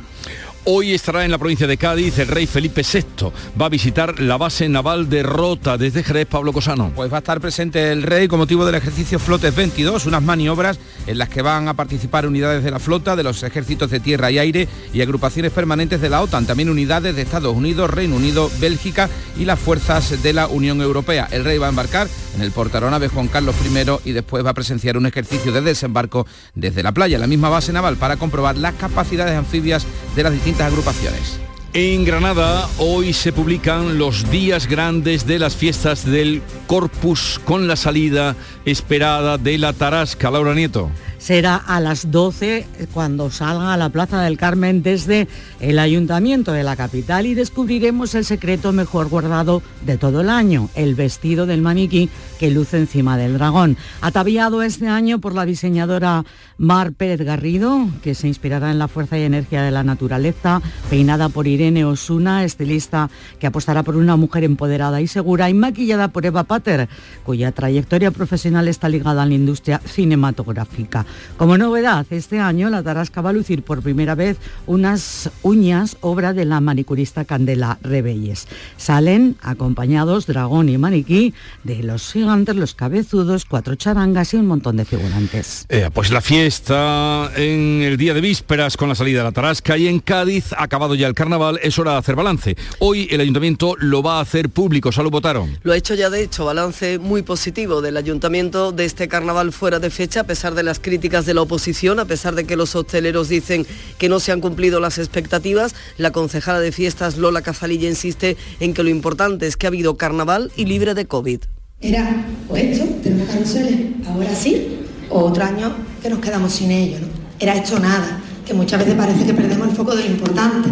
[0.66, 3.30] Hoy estará en la provincia de Cádiz el rey Felipe VI.
[3.60, 6.90] Va a visitar la base naval de Rota desde Jerez, Pablo Cosano.
[6.96, 10.78] Pues va a estar presente el rey con motivo del ejercicio Flotes 22, unas maniobras
[11.06, 14.30] en las que van a participar unidades de la flota, de los ejércitos de tierra
[14.30, 18.50] y aire y agrupaciones permanentes de la OTAN, también unidades de Estados Unidos, Reino Unido,
[18.58, 21.28] Bélgica y las fuerzas de la Unión Europea.
[21.30, 24.54] El rey va a embarcar en el portaronave Juan Carlos I y después va a
[24.54, 28.72] presenciar un ejercicio de desembarco desde la playa, la misma base naval, para comprobar las
[28.76, 29.86] capacidades anfibias
[30.16, 31.40] de las distintas agrupaciones.
[31.72, 37.74] En Granada hoy se publican los días grandes de las fiestas del Corpus con la
[37.74, 40.30] salida esperada de la Tarasca.
[40.30, 40.90] Laura Nieto
[41.24, 45.26] será a las 12 cuando salgan a la Plaza del Carmen desde
[45.58, 50.68] el Ayuntamiento de la capital y descubriremos el secreto mejor guardado de todo el año,
[50.74, 53.78] el vestido del maniquí que luce encima del dragón.
[54.02, 56.26] Ataviado este año por la diseñadora
[56.58, 60.60] Mar Pérez Garrido, que se inspirará en la fuerza y energía de la naturaleza,
[60.90, 63.08] peinada por Irene Osuna, estilista
[63.38, 66.86] que apostará por una mujer empoderada y segura, y maquillada por Eva Pater,
[67.24, 71.06] cuya trayectoria profesional está ligada a la industria cinematográfica.
[71.36, 74.36] Como novedad, este año la Tarasca va a lucir por primera vez
[74.66, 78.46] unas uñas, obra de la manicurista Candela Rebelles.
[78.76, 81.34] Salen acompañados dragón y maniquí
[81.64, 85.66] de los gigantes, los cabezudos, cuatro charangas y un montón de figurantes.
[85.68, 89.76] Eh, pues la fiesta en el día de vísperas con la salida de la Tarasca
[89.76, 92.56] y en Cádiz, acabado ya el carnaval, es hora de hacer balance.
[92.78, 95.58] Hoy el ayuntamiento lo va a hacer público, salud votaron.
[95.62, 99.78] Lo ha hecho ya de hecho, balance muy positivo del ayuntamiento de este carnaval fuera
[99.78, 102.74] de fecha, a pesar de las críticas de la oposición, a pesar de que los
[102.74, 103.66] hosteleros dicen
[103.98, 108.72] que no se han cumplido las expectativas, la concejala de fiestas Lola Cazalilla insiste en
[108.72, 111.40] que lo importante es que ha habido carnaval y libre de COVID.
[111.82, 114.78] Era o esto, tenemos carruseles, ahora sí,
[115.10, 117.00] o otro año que nos quedamos sin ello.
[117.00, 117.06] ¿no?
[117.38, 120.70] Era esto nada, que muchas veces parece que perdemos el foco de lo importante.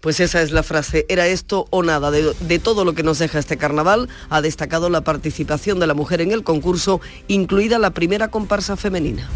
[0.00, 2.10] Pues esa es la frase, era esto o nada.
[2.10, 5.94] De, de, todo lo que nos deja este carnaval, ha destacado la participación de la
[5.94, 9.28] mujer en el concurso, incluida la primera comparsa femenina.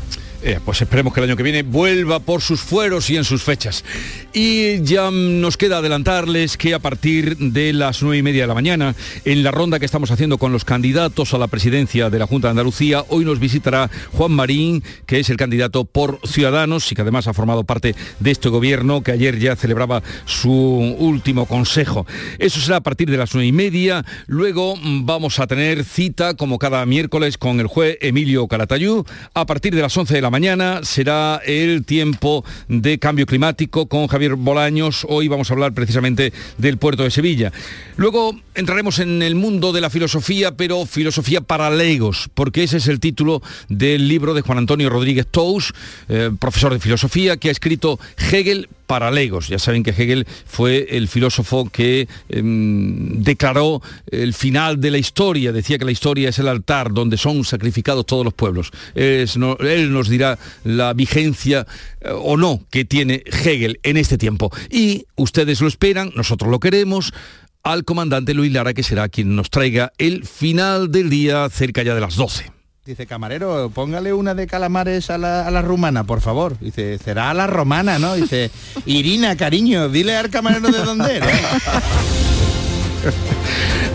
[0.44, 3.44] Eh, pues esperemos que el año que viene vuelva por sus fueros y en sus
[3.44, 3.84] fechas.
[4.32, 8.54] Y ya nos queda adelantarles que a partir de las nueve y media de la
[8.54, 12.26] mañana, en la ronda que estamos haciendo con los candidatos a la presidencia de la
[12.26, 16.96] Junta de Andalucía, hoy nos visitará Juan Marín, que es el candidato por Ciudadanos y
[16.96, 22.04] que además ha formado parte de este gobierno que ayer ya celebraba su último consejo.
[22.40, 24.04] Eso será a partir de las nueve y media.
[24.26, 29.04] Luego vamos a tener cita, como cada miércoles, con el juez Emilio Calatayú.
[29.34, 34.06] A partir de las once de la mañana será el tiempo de cambio climático con
[34.06, 35.06] Javier Bolaños.
[35.10, 37.52] Hoy vamos a hablar precisamente del puerto de Sevilla.
[37.96, 42.88] Luego entraremos en el mundo de la filosofía, pero filosofía para legos, porque ese es
[42.88, 45.74] el título del libro de Juan Antonio Rodríguez Tous,
[46.08, 49.48] eh, profesor de filosofía, que ha escrito Hegel para legos.
[49.48, 53.80] Ya saben que Hegel fue el filósofo que em, declaró
[54.10, 58.04] el final de la historia, decía que la historia es el altar donde son sacrificados
[58.04, 58.70] todos los pueblos.
[58.94, 61.66] él nos dirá la vigencia
[62.02, 64.50] eh, o no que tiene Hegel en este tiempo.
[64.68, 67.14] Y ustedes lo esperan, nosotros lo queremos
[67.62, 71.94] al comandante Luis Lara, que será quien nos traiga el final del día cerca ya
[71.94, 72.61] de las 12.
[72.84, 76.58] Dice, camarero, póngale una de calamares a la, rumana, por favor.
[76.58, 78.16] Dice, será a la romana, ¿no?
[78.16, 78.50] Dice,
[78.86, 81.28] Irina, cariño, dile al camarero de dónde era.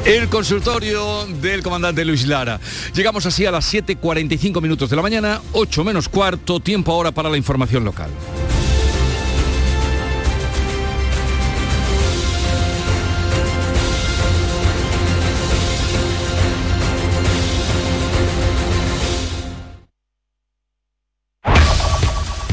[0.05, 2.61] El consultorio del comandante Luis Lara.
[2.93, 7.29] Llegamos así a las 7.45 minutos de la mañana, 8 menos cuarto, tiempo ahora para
[7.29, 8.09] la información local.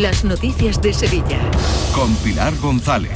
[0.00, 1.38] las noticias de Sevilla.
[1.94, 3.12] Con Pilar González.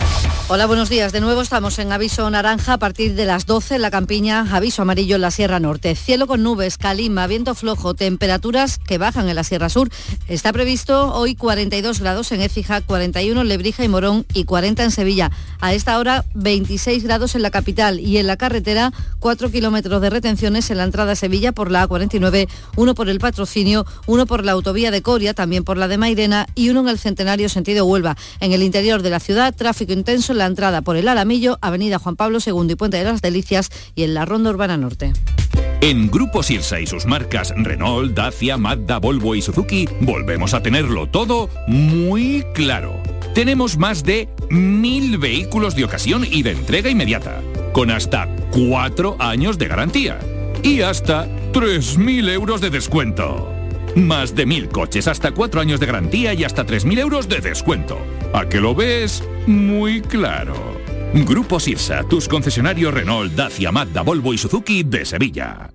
[0.48, 1.10] Hola, buenos días.
[1.12, 4.82] De nuevo estamos en aviso naranja a partir de las 12 en la campiña, aviso
[4.82, 5.96] amarillo en la Sierra Norte.
[5.96, 9.88] Cielo con nubes, calima, viento flojo, temperaturas que bajan en la Sierra Sur.
[10.28, 14.90] Está previsto hoy 42 grados en Écija, 41 en Lebrija y Morón y 40 en
[14.92, 15.32] Sevilla.
[15.60, 20.10] A esta hora 26 grados en la capital y en la carretera 4 kilómetros de
[20.10, 24.44] retenciones en la entrada a Sevilla por la A49, uno por el patrocinio, uno por
[24.44, 27.86] la autovía de Coria, también por la de Mairena y uno en el centenario sentido
[27.86, 28.16] Huelva.
[28.40, 32.16] En el interior de la ciudad, tráfico intenso la entrada por el Alamillo, Avenida Juan
[32.16, 35.12] Pablo II y Puente de las Delicias y en la Ronda Urbana Norte.
[35.80, 41.06] En Grupo Sirsa y sus marcas Renault, Dacia, Mazda, Volvo y Suzuki, volvemos a tenerlo
[41.06, 43.02] todo muy claro.
[43.34, 47.42] Tenemos más de mil vehículos de ocasión y de entrega inmediata,
[47.72, 50.18] con hasta cuatro años de garantía
[50.62, 53.55] y hasta 3.000 euros de descuento.
[53.96, 57.98] Más de mil coches, hasta cuatro años de garantía y hasta 3.000 euros de descuento.
[58.34, 59.24] ¿A que lo ves?
[59.46, 60.54] Muy claro.
[61.14, 65.70] Grupo Sirsa, tus concesionarios Renault, Dacia, Mazda, Volvo y Suzuki de Sevilla.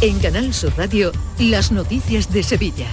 [0.00, 2.88] En Canal Sur Radio, las noticias de Sevilla.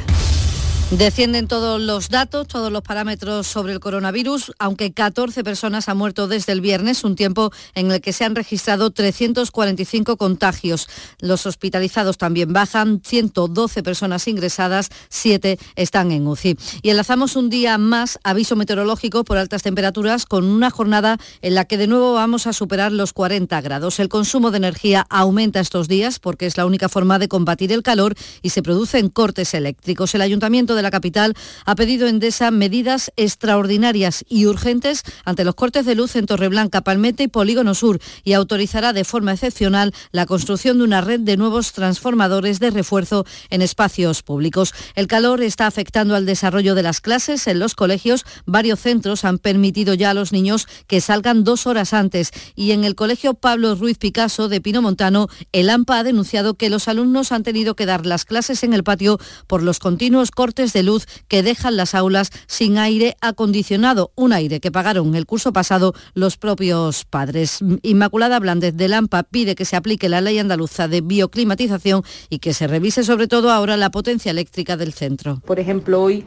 [0.98, 6.30] Descienden todos los datos, todos los parámetros sobre el coronavirus, aunque 14 personas han muerto
[6.30, 10.88] desde el viernes, un tiempo en el que se han registrado 345 contagios.
[11.20, 16.58] Los hospitalizados también bajan, 112 personas ingresadas, 7 están en UCI.
[16.82, 21.66] Y enlazamos un día más aviso meteorológico por altas temperaturas con una jornada en la
[21.66, 24.00] que de nuevo vamos a superar los 40 grados.
[24.00, 27.84] El consumo de energía aumenta estos días porque es la única forma de combatir el
[27.84, 30.16] calor y se producen cortes eléctricos.
[30.16, 31.34] El ayuntamiento de la capital
[31.66, 37.24] ha pedido Endesa medidas extraordinarias y urgentes ante los cortes de luz en Torreblanca, Palmete
[37.24, 41.74] y Polígono Sur y autorizará de forma excepcional la construcción de una red de nuevos
[41.74, 44.74] transformadores de refuerzo en espacios públicos.
[44.94, 48.24] El calor está afectando al desarrollo de las clases en los colegios.
[48.46, 52.84] Varios centros han permitido ya a los niños que salgan dos horas antes y en
[52.84, 57.32] el colegio Pablo Ruiz Picasso de Pino Montano, el AMPA ha denunciado que los alumnos
[57.32, 61.06] han tenido que dar las clases en el patio por los continuos cortes de luz
[61.28, 66.38] que dejan las aulas sin aire acondicionado, un aire que pagaron el curso pasado los
[66.38, 67.60] propios padres.
[67.82, 72.54] Inmaculada Blandez de Lampa pide que se aplique la ley andaluza de bioclimatización y que
[72.54, 75.42] se revise sobre todo ahora la potencia eléctrica del centro.
[75.46, 76.26] Por ejemplo, hoy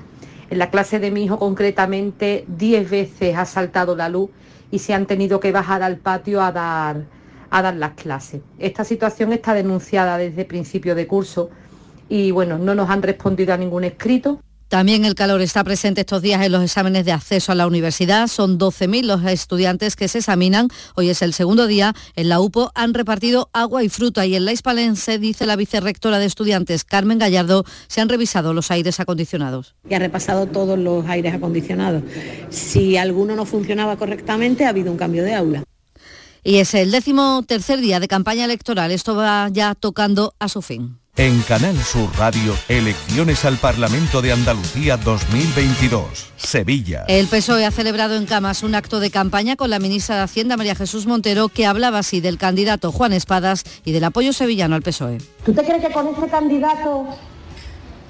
[0.51, 4.31] en la clase de mi hijo concretamente 10 veces ha saltado la luz
[4.71, 7.07] y se han tenido que bajar al patio a dar,
[7.51, 8.43] a dar las clases.
[8.59, 11.51] Esta situación está denunciada desde principio de curso
[12.09, 14.41] y bueno, no nos han respondido a ningún escrito.
[14.69, 18.29] También el calor está presente estos días en los exámenes de acceso a la universidad.
[18.29, 20.69] Son 12.000 los estudiantes que se examinan.
[20.95, 21.95] Hoy es el segundo día.
[22.17, 26.19] En la UPO han repartido agua y fruta y en la Hispalense, dice la vicerrectora
[26.19, 29.75] de estudiantes, Carmen Gallardo, se han revisado los aires acondicionados.
[29.89, 32.03] Y ha repasado todos los aires acondicionados.
[32.51, 35.65] Si alguno no funcionaba correctamente, ha habido un cambio de aula.
[36.45, 38.91] Y es el décimo tercer día de campaña electoral.
[38.91, 40.99] Esto va ya tocando a su fin.
[41.19, 47.07] En Canal Sur Radio, elecciones al Parlamento de Andalucía 2022, Sevilla.
[47.09, 50.57] El PSOE ha celebrado en Camas un acto de campaña con la ministra de Hacienda
[50.57, 54.83] María Jesús Montero que hablaba así del candidato Juan Espadas y del apoyo sevillano al
[54.83, 55.19] PSOE.
[55.45, 57.09] ¿Tú te crees que con este candidato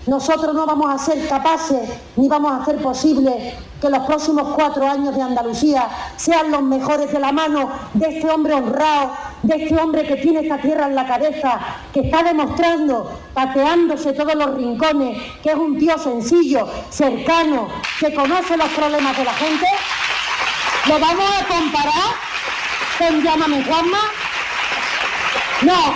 [0.08, 1.86] nosotros no vamos a ser capaces
[2.16, 5.86] ni vamos a hacer posible que los próximos cuatro años de Andalucía
[6.16, 10.40] sean los mejores de la mano de este hombre honrado, de este hombre que tiene
[10.40, 11.60] esta tierra en la cabeza,
[11.92, 17.68] que está demostrando, pateándose todos los rincones, que es un tío sencillo, cercano,
[18.00, 19.66] que conoce los problemas de la gente.
[20.86, 22.14] ¿Lo vamos a comparar
[22.98, 24.00] con Llámame Juanma?
[25.62, 25.94] No,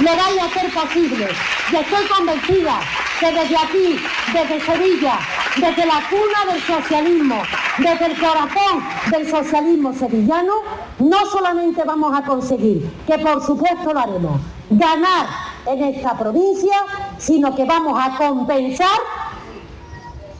[0.00, 1.28] lo vais a hacer posible.
[1.72, 2.78] Y estoy convencida
[3.20, 4.00] que desde aquí,
[4.32, 5.18] desde Sevilla,
[5.56, 7.42] desde la cuna del socialismo,
[7.78, 10.52] desde el corazón del socialismo sevillano,
[10.98, 14.40] no solamente vamos a conseguir, que por supuesto lo haremos,
[14.70, 15.26] ganar
[15.66, 16.76] en esta provincia,
[17.18, 18.98] sino que vamos a compensar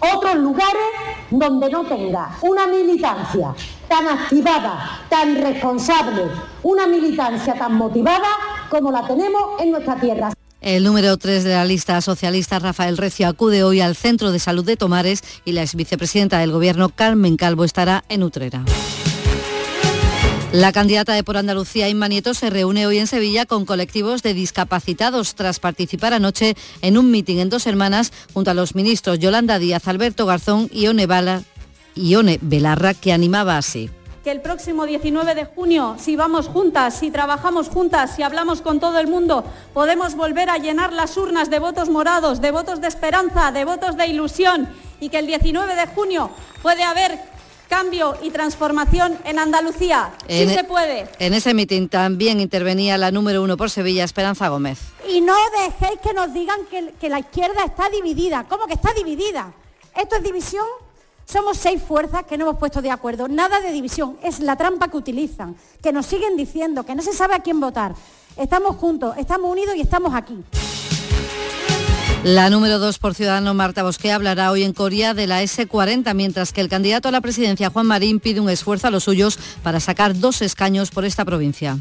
[0.00, 0.82] otros lugares
[1.30, 3.54] donde no tenga una militancia
[3.88, 6.24] tan activada, tan responsable,
[6.62, 8.28] una militancia tan motivada
[8.68, 10.30] como la tenemos en nuestra tierra.
[10.64, 14.64] El número 3 de la lista socialista, Rafael Recio, acude hoy al Centro de Salud
[14.64, 18.64] de Tomares y la ex vicepresidenta del Gobierno, Carmen Calvo, estará en Utrera.
[20.52, 24.32] La candidata de Por Andalucía, Inma Nieto, se reúne hoy en Sevilla con colectivos de
[24.32, 29.58] discapacitados tras participar anoche en un mitin en Dos Hermanas junto a los ministros Yolanda
[29.58, 31.42] Díaz, Alberto Garzón y One, Bala,
[31.94, 33.90] y Belarra, que animaba así
[34.24, 38.80] que el próximo 19 de junio, si vamos juntas, si trabajamos juntas, si hablamos con
[38.80, 39.44] todo el mundo,
[39.74, 43.98] podemos volver a llenar las urnas de votos morados, de votos de esperanza, de votos
[43.98, 44.66] de ilusión
[44.98, 46.30] y que el 19 de junio
[46.62, 47.18] puede haber
[47.68, 50.14] cambio y transformación en Andalucía.
[50.26, 51.06] sí se puede.
[51.18, 54.78] En ese mitin también intervenía la número uno por Sevilla, Esperanza Gómez.
[55.06, 58.46] Y no dejéis que nos digan que, que la izquierda está dividida.
[58.48, 59.52] ¿Cómo que está dividida?
[59.94, 60.64] ¿Esto es división?
[61.26, 63.28] Somos seis fuerzas que no hemos puesto de acuerdo.
[63.28, 64.16] Nada de división.
[64.22, 67.60] Es la trampa que utilizan, que nos siguen diciendo, que no se sabe a quién
[67.60, 67.94] votar.
[68.36, 70.42] Estamos juntos, estamos unidos y estamos aquí.
[72.24, 76.52] La número dos por Ciudadano, Marta Bosque, hablará hoy en Corea de la S40, mientras
[76.52, 79.78] que el candidato a la presidencia, Juan Marín, pide un esfuerzo a los suyos para
[79.78, 81.78] sacar dos escaños por esta provincia.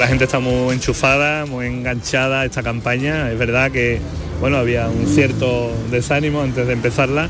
[0.00, 3.30] La gente está muy enchufada, muy enganchada a esta campaña.
[3.30, 4.00] Es verdad que
[4.40, 7.28] bueno, había un cierto desánimo antes de empezarla,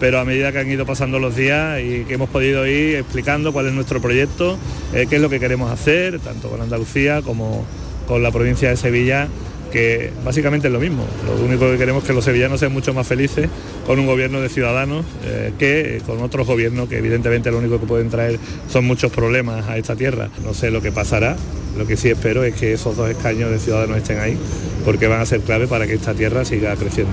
[0.00, 3.52] pero a medida que han ido pasando los días y que hemos podido ir explicando
[3.52, 4.58] cuál es nuestro proyecto,
[4.92, 7.64] eh, qué es lo que queremos hacer, tanto con Andalucía como
[8.06, 9.28] con la provincia de Sevilla,
[9.70, 11.04] que básicamente es lo mismo.
[11.26, 13.48] Lo único que queremos es que los sevillanos sean mucho más felices
[13.86, 17.86] con un gobierno de ciudadanos eh, que con otros gobiernos que evidentemente lo único que
[17.86, 18.38] pueden traer
[18.70, 20.28] son muchos problemas a esta tierra.
[20.44, 21.36] No sé lo que pasará,
[21.76, 24.36] lo que sí espero es que esos dos escaños de ciudadanos estén ahí
[24.84, 27.12] porque van a ser clave para que esta tierra siga creciendo.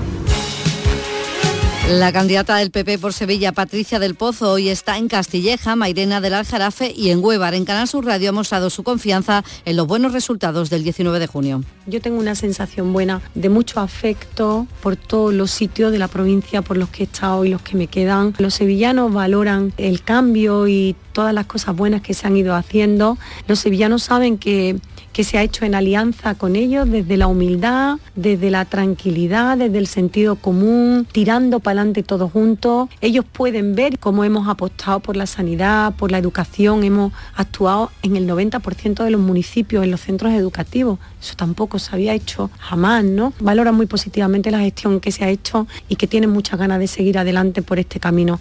[1.88, 6.34] La candidata del PP por Sevilla, Patricia del Pozo, hoy está en Castilleja, Mairena del
[6.34, 7.54] Aljarafe y en Huevar.
[7.54, 11.28] En Canal Sur Radio ha mostrado su confianza en los buenos resultados del 19 de
[11.28, 11.62] junio.
[11.86, 16.60] Yo tengo una sensación buena de mucho afecto por todos los sitios de la provincia
[16.60, 18.34] por los que he estado y los que me quedan.
[18.38, 23.16] Los sevillanos valoran el cambio y todas las cosas buenas que se han ido haciendo.
[23.46, 24.80] Los sevillanos saben que
[25.16, 29.78] que se ha hecho en alianza con ellos desde la humildad, desde la tranquilidad, desde
[29.78, 32.90] el sentido común, tirando para adelante todos juntos.
[33.00, 38.16] Ellos pueden ver cómo hemos apostado por la sanidad, por la educación, hemos actuado en
[38.16, 40.98] el 90% de los municipios, en los centros educativos.
[41.18, 43.32] Eso tampoco se había hecho jamás, ¿no?
[43.40, 46.88] Valoran muy positivamente la gestión que se ha hecho y que tienen muchas ganas de
[46.88, 48.38] seguir adelante por este camino.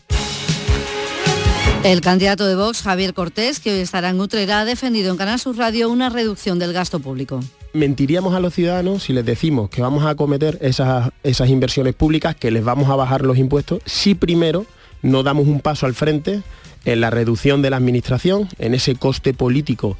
[1.85, 5.37] El candidato de Vox, Javier Cortés, que hoy estará en Utrera, ha defendido en Canal
[5.37, 7.41] Sur Radio una reducción del gasto público.
[7.73, 12.35] Mentiríamos a los ciudadanos si les decimos que vamos a acometer esas, esas inversiones públicas,
[12.35, 14.65] que les vamos a bajar los impuestos, si primero
[15.03, 16.41] no damos un paso al frente
[16.85, 19.95] en la reducción de la administración, en ese coste político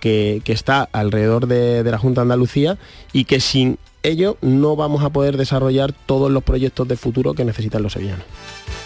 [0.00, 2.78] que, está alrededor de, de, la Junta de Andalucía
[3.12, 7.44] y que sin ello no vamos a poder desarrollar todos los proyectos de futuro que
[7.44, 8.24] necesitan los sevillanos.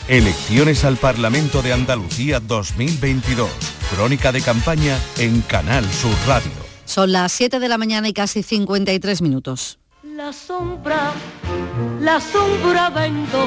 [0.09, 3.49] Elecciones al Parlamento de Andalucía 2022.
[3.95, 6.51] Crónica de campaña en Canal Sur Radio.
[6.85, 9.79] Son las 7 de la mañana y casi 53 minutos.
[10.03, 11.13] La sombra,
[12.01, 13.47] la sombra vendó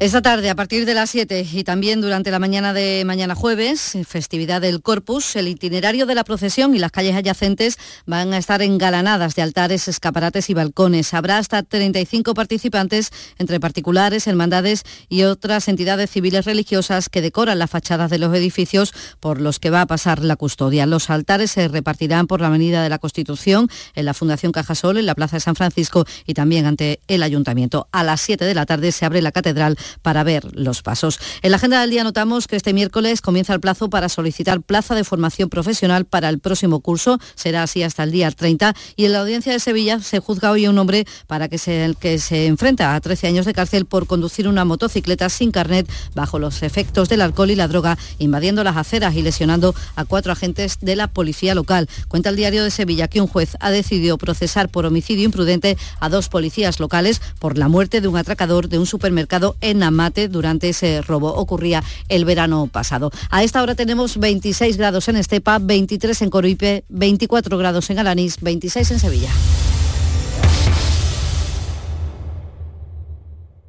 [0.00, 3.98] Esta tarde, a partir de las 7 y también durante la mañana de mañana jueves,
[4.06, 8.62] festividad del Corpus, el itinerario de la procesión y las calles adyacentes van a estar
[8.62, 11.14] engalanadas de altares, escaparates y balcones.
[11.14, 17.68] Habrá hasta 35 participantes entre particulares, hermandades y otras entidades civiles religiosas que decoran las
[17.68, 20.86] fachadas de los edificios por los que va a pasar la custodia.
[20.86, 25.06] Los altares se repartirán por la Avenida de la Constitución, en la Fundación Cajasol, en
[25.06, 27.88] la Plaza de San Francisco y también ante el Ayuntamiento.
[27.90, 31.18] A las 7 de la tarde se abre la catedral para ver los pasos.
[31.42, 34.94] En la agenda del día notamos que este miércoles comienza el plazo para solicitar plaza
[34.94, 37.18] de formación profesional para el próximo curso.
[37.34, 38.74] Será así hasta el día 30.
[38.96, 42.18] Y en la audiencia de Sevilla se juzga hoy un hombre para que se, que
[42.18, 46.62] se enfrenta a 13 años de cárcel por conducir una motocicleta sin carnet bajo los
[46.62, 50.96] efectos del alcohol y la droga, invadiendo las aceras y lesionando a cuatro agentes de
[50.96, 51.88] la policía local.
[52.08, 56.08] Cuenta el diario de Sevilla que un juez ha decidido procesar por homicidio imprudente a
[56.08, 60.70] dos policías locales por la muerte de un atracador de un supermercado en Amate durante
[60.70, 61.34] ese robo.
[61.34, 63.10] Ocurría el verano pasado.
[63.30, 68.40] A esta hora tenemos 26 grados en Estepa, 23 en Coripe, 24 grados en Alanís,
[68.40, 69.30] 26 en Sevilla.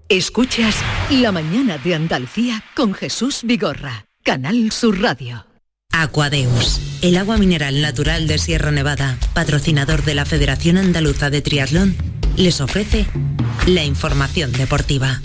[0.09, 0.75] Escuchas
[1.11, 5.45] La mañana de Andalucía con Jesús Vigorra, Canal Sur Radio.
[5.91, 11.95] Aquadeus, el agua mineral natural de Sierra Nevada, patrocinador de la Federación Andaluza de Triatlón,
[12.37, 13.05] les ofrece
[13.67, 15.21] la información deportiva.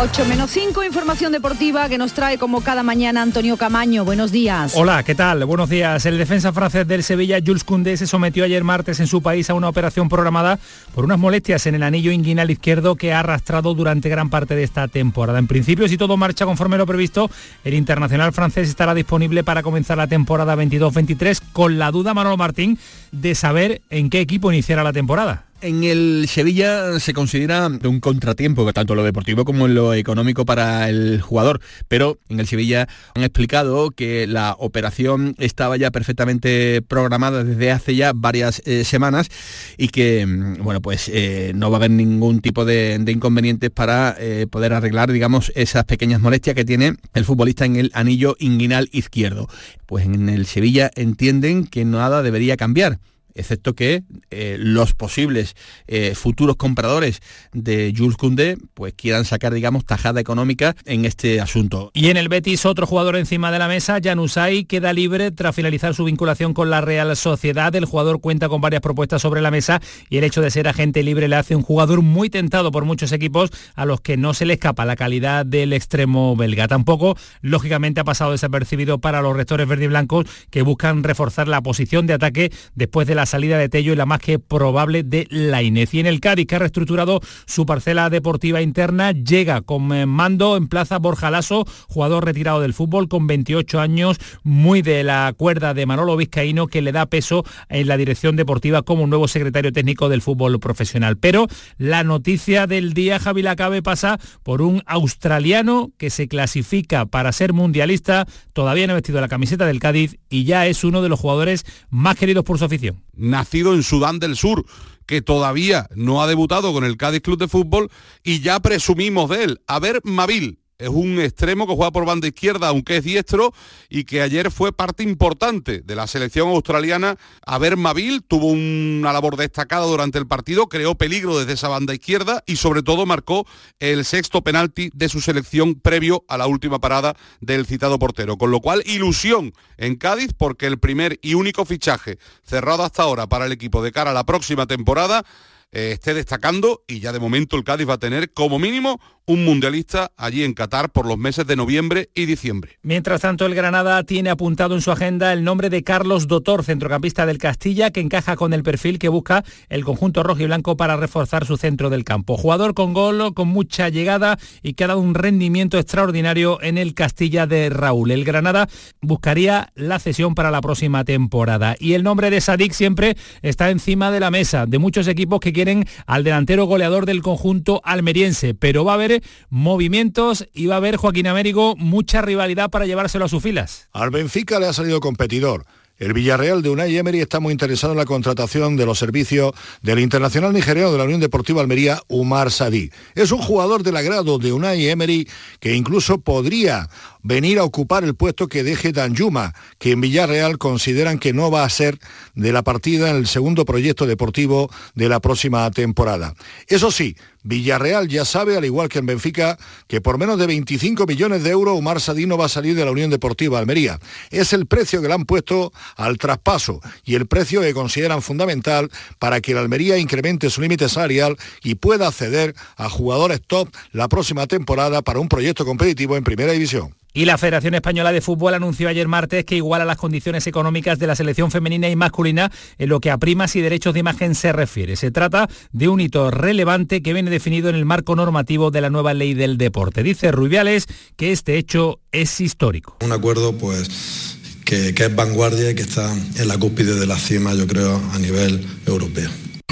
[0.00, 4.04] 8 menos 5, información deportiva que nos trae como cada mañana Antonio Camaño.
[4.04, 4.74] Buenos días.
[4.76, 5.44] Hola, ¿qué tal?
[5.44, 6.06] Buenos días.
[6.06, 9.54] El defensa francés del Sevilla, Jules Koundé, se sometió ayer martes en su país a
[9.54, 10.60] una operación programada
[10.94, 14.62] por unas molestias en el anillo inguinal izquierdo que ha arrastrado durante gran parte de
[14.62, 15.40] esta temporada.
[15.40, 17.28] En principio, si todo marcha conforme lo previsto,
[17.64, 22.78] el internacional francés estará disponible para comenzar la temporada 22-23 con la duda Manolo Martín
[23.10, 25.47] de saber en qué equipo iniciará la temporada.
[25.60, 30.44] En el Sevilla se considera un contratiempo, tanto en lo deportivo como en lo económico
[30.44, 32.86] para el jugador, pero en el Sevilla
[33.16, 39.30] han explicado que la operación estaba ya perfectamente programada desde hace ya varias eh, semanas
[39.76, 44.14] y que, mm, bueno, pues eh, no va a haber ningún tipo de, inconvenientes para
[44.16, 48.88] eh, poder arreglar, digamos, esas pequeñas molestias que tiene el futbolista en el anillo inguinal
[48.92, 49.48] izquierdo.
[49.86, 53.00] Pues en el Sevilla entienden que nada debería cambiar
[53.38, 55.54] excepto que eh, los posibles
[55.86, 57.20] eh, futuros compradores
[57.52, 61.90] de Jules Koundé pues quieran sacar, digamos, tajada económica en este asunto.
[61.94, 65.94] Y en el Betis, otro jugador encima de la mesa, Janusay, queda libre tras finalizar
[65.94, 67.74] su vinculación con la Real Sociedad.
[67.74, 69.80] El jugador cuenta con varias propuestas sobre la mesa
[70.10, 73.12] y el hecho de ser agente libre le hace un jugador muy tentado por muchos
[73.12, 76.66] equipos a los que no se le escapa la calidad del extremo belga.
[76.66, 81.62] Tampoco, lógicamente, ha pasado desapercibido para los rectores verde y blancos que buscan reforzar la
[81.62, 85.28] posición de ataque después de la salida de Tello y la más que probable de
[85.30, 85.94] Lainez.
[85.94, 90.56] Y en el Cádiz, que ha reestructurado su parcela deportiva interna, llega con eh, mando
[90.56, 95.74] en plaza Borja Lasso, jugador retirado del fútbol con 28 años, muy de la cuerda
[95.74, 100.08] de Manolo Vizcaíno, que le da peso en la dirección deportiva como nuevo secretario técnico
[100.08, 101.16] del fútbol profesional.
[101.18, 107.32] Pero la noticia del día, Javi Lacabe, pasa por un australiano que se clasifica para
[107.32, 111.08] ser mundialista, todavía no ha vestido la camiseta del Cádiz y ya es uno de
[111.08, 114.64] los jugadores más queridos por su afición nacido en Sudán del Sur,
[115.06, 117.90] que todavía no ha debutado con el Cádiz Club de Fútbol
[118.22, 119.60] y ya presumimos de él.
[119.66, 123.52] A ver, Mabil, es un extremo que juega por banda izquierda, aunque es diestro,
[123.88, 127.18] y que ayer fue parte importante de la selección australiana.
[127.58, 132.44] ver, Mabil tuvo una labor destacada durante el partido, creó peligro desde esa banda izquierda
[132.46, 133.44] y sobre todo marcó
[133.80, 138.38] el sexto penalti de su selección previo a la última parada del citado portero.
[138.38, 143.26] Con lo cual, ilusión en Cádiz porque el primer y único fichaje cerrado hasta ahora
[143.26, 145.24] para el equipo de cara a la próxima temporada
[145.72, 149.44] eh, esté destacando y ya de momento el Cádiz va a tener como mínimo un
[149.44, 152.78] mundialista allí en Qatar por los meses de noviembre y diciembre.
[152.82, 157.26] Mientras tanto, el Granada tiene apuntado en su agenda el nombre de Carlos Dotor, centrocampista
[157.26, 160.96] del Castilla, que encaja con el perfil que busca el conjunto rojo y blanco para
[160.96, 162.38] reforzar su centro del campo.
[162.38, 166.94] Jugador con gol, con mucha llegada y que ha dado un rendimiento extraordinario en el
[166.94, 168.12] Castilla de Raúl.
[168.12, 168.66] El Granada
[169.02, 171.76] buscaría la cesión para la próxima temporada.
[171.78, 175.52] Y el nombre de Sadik siempre está encima de la mesa de muchos equipos que
[175.58, 180.78] quieren al delantero goleador del conjunto almeriense, pero va a haber movimientos y va a
[180.78, 183.88] haber Joaquín Américo mucha rivalidad para llevárselo a sus filas.
[183.92, 185.64] Al Benfica le ha salido competidor.
[185.98, 189.52] El Villarreal de Unai Emery está muy interesado en la contratación de los servicios
[189.82, 192.92] del internacional nigeriano de la Unión Deportiva Almería, Umar Sadi.
[193.16, 195.28] Es un jugador del agrado de Unai Emery
[195.58, 196.88] que incluso podría
[197.28, 201.62] venir a ocupar el puesto que deje Danjuma, que en Villarreal consideran que no va
[201.62, 201.98] a ser
[202.34, 206.34] de la partida en el segundo proyecto deportivo de la próxima temporada.
[206.68, 209.58] Eso sí, Villarreal ya sabe, al igual que en Benfica,
[209.88, 212.92] que por menos de 25 millones de euros Omar Sadino va a salir de la
[212.92, 213.98] Unión Deportiva Almería.
[214.30, 218.90] Es el precio que le han puesto al traspaso y el precio que consideran fundamental
[219.18, 224.08] para que la Almería incremente su límite salarial y pueda acceder a jugadores top la
[224.08, 226.94] próxima temporada para un proyecto competitivo en Primera División.
[227.18, 231.08] Y la Federación Española de Fútbol anunció ayer martes que iguala las condiciones económicas de
[231.08, 234.52] la selección femenina y masculina en lo que a primas y derechos de imagen se
[234.52, 234.94] refiere.
[234.94, 238.90] Se trata de un hito relevante que viene definido en el marco normativo de la
[238.90, 240.04] nueva ley del deporte.
[240.04, 242.96] Dice Rubiales que este hecho es histórico.
[243.00, 247.18] Un acuerdo pues que, que es vanguardia y que está en la cúspide de la
[247.18, 249.47] cima, yo creo, a nivel europeo.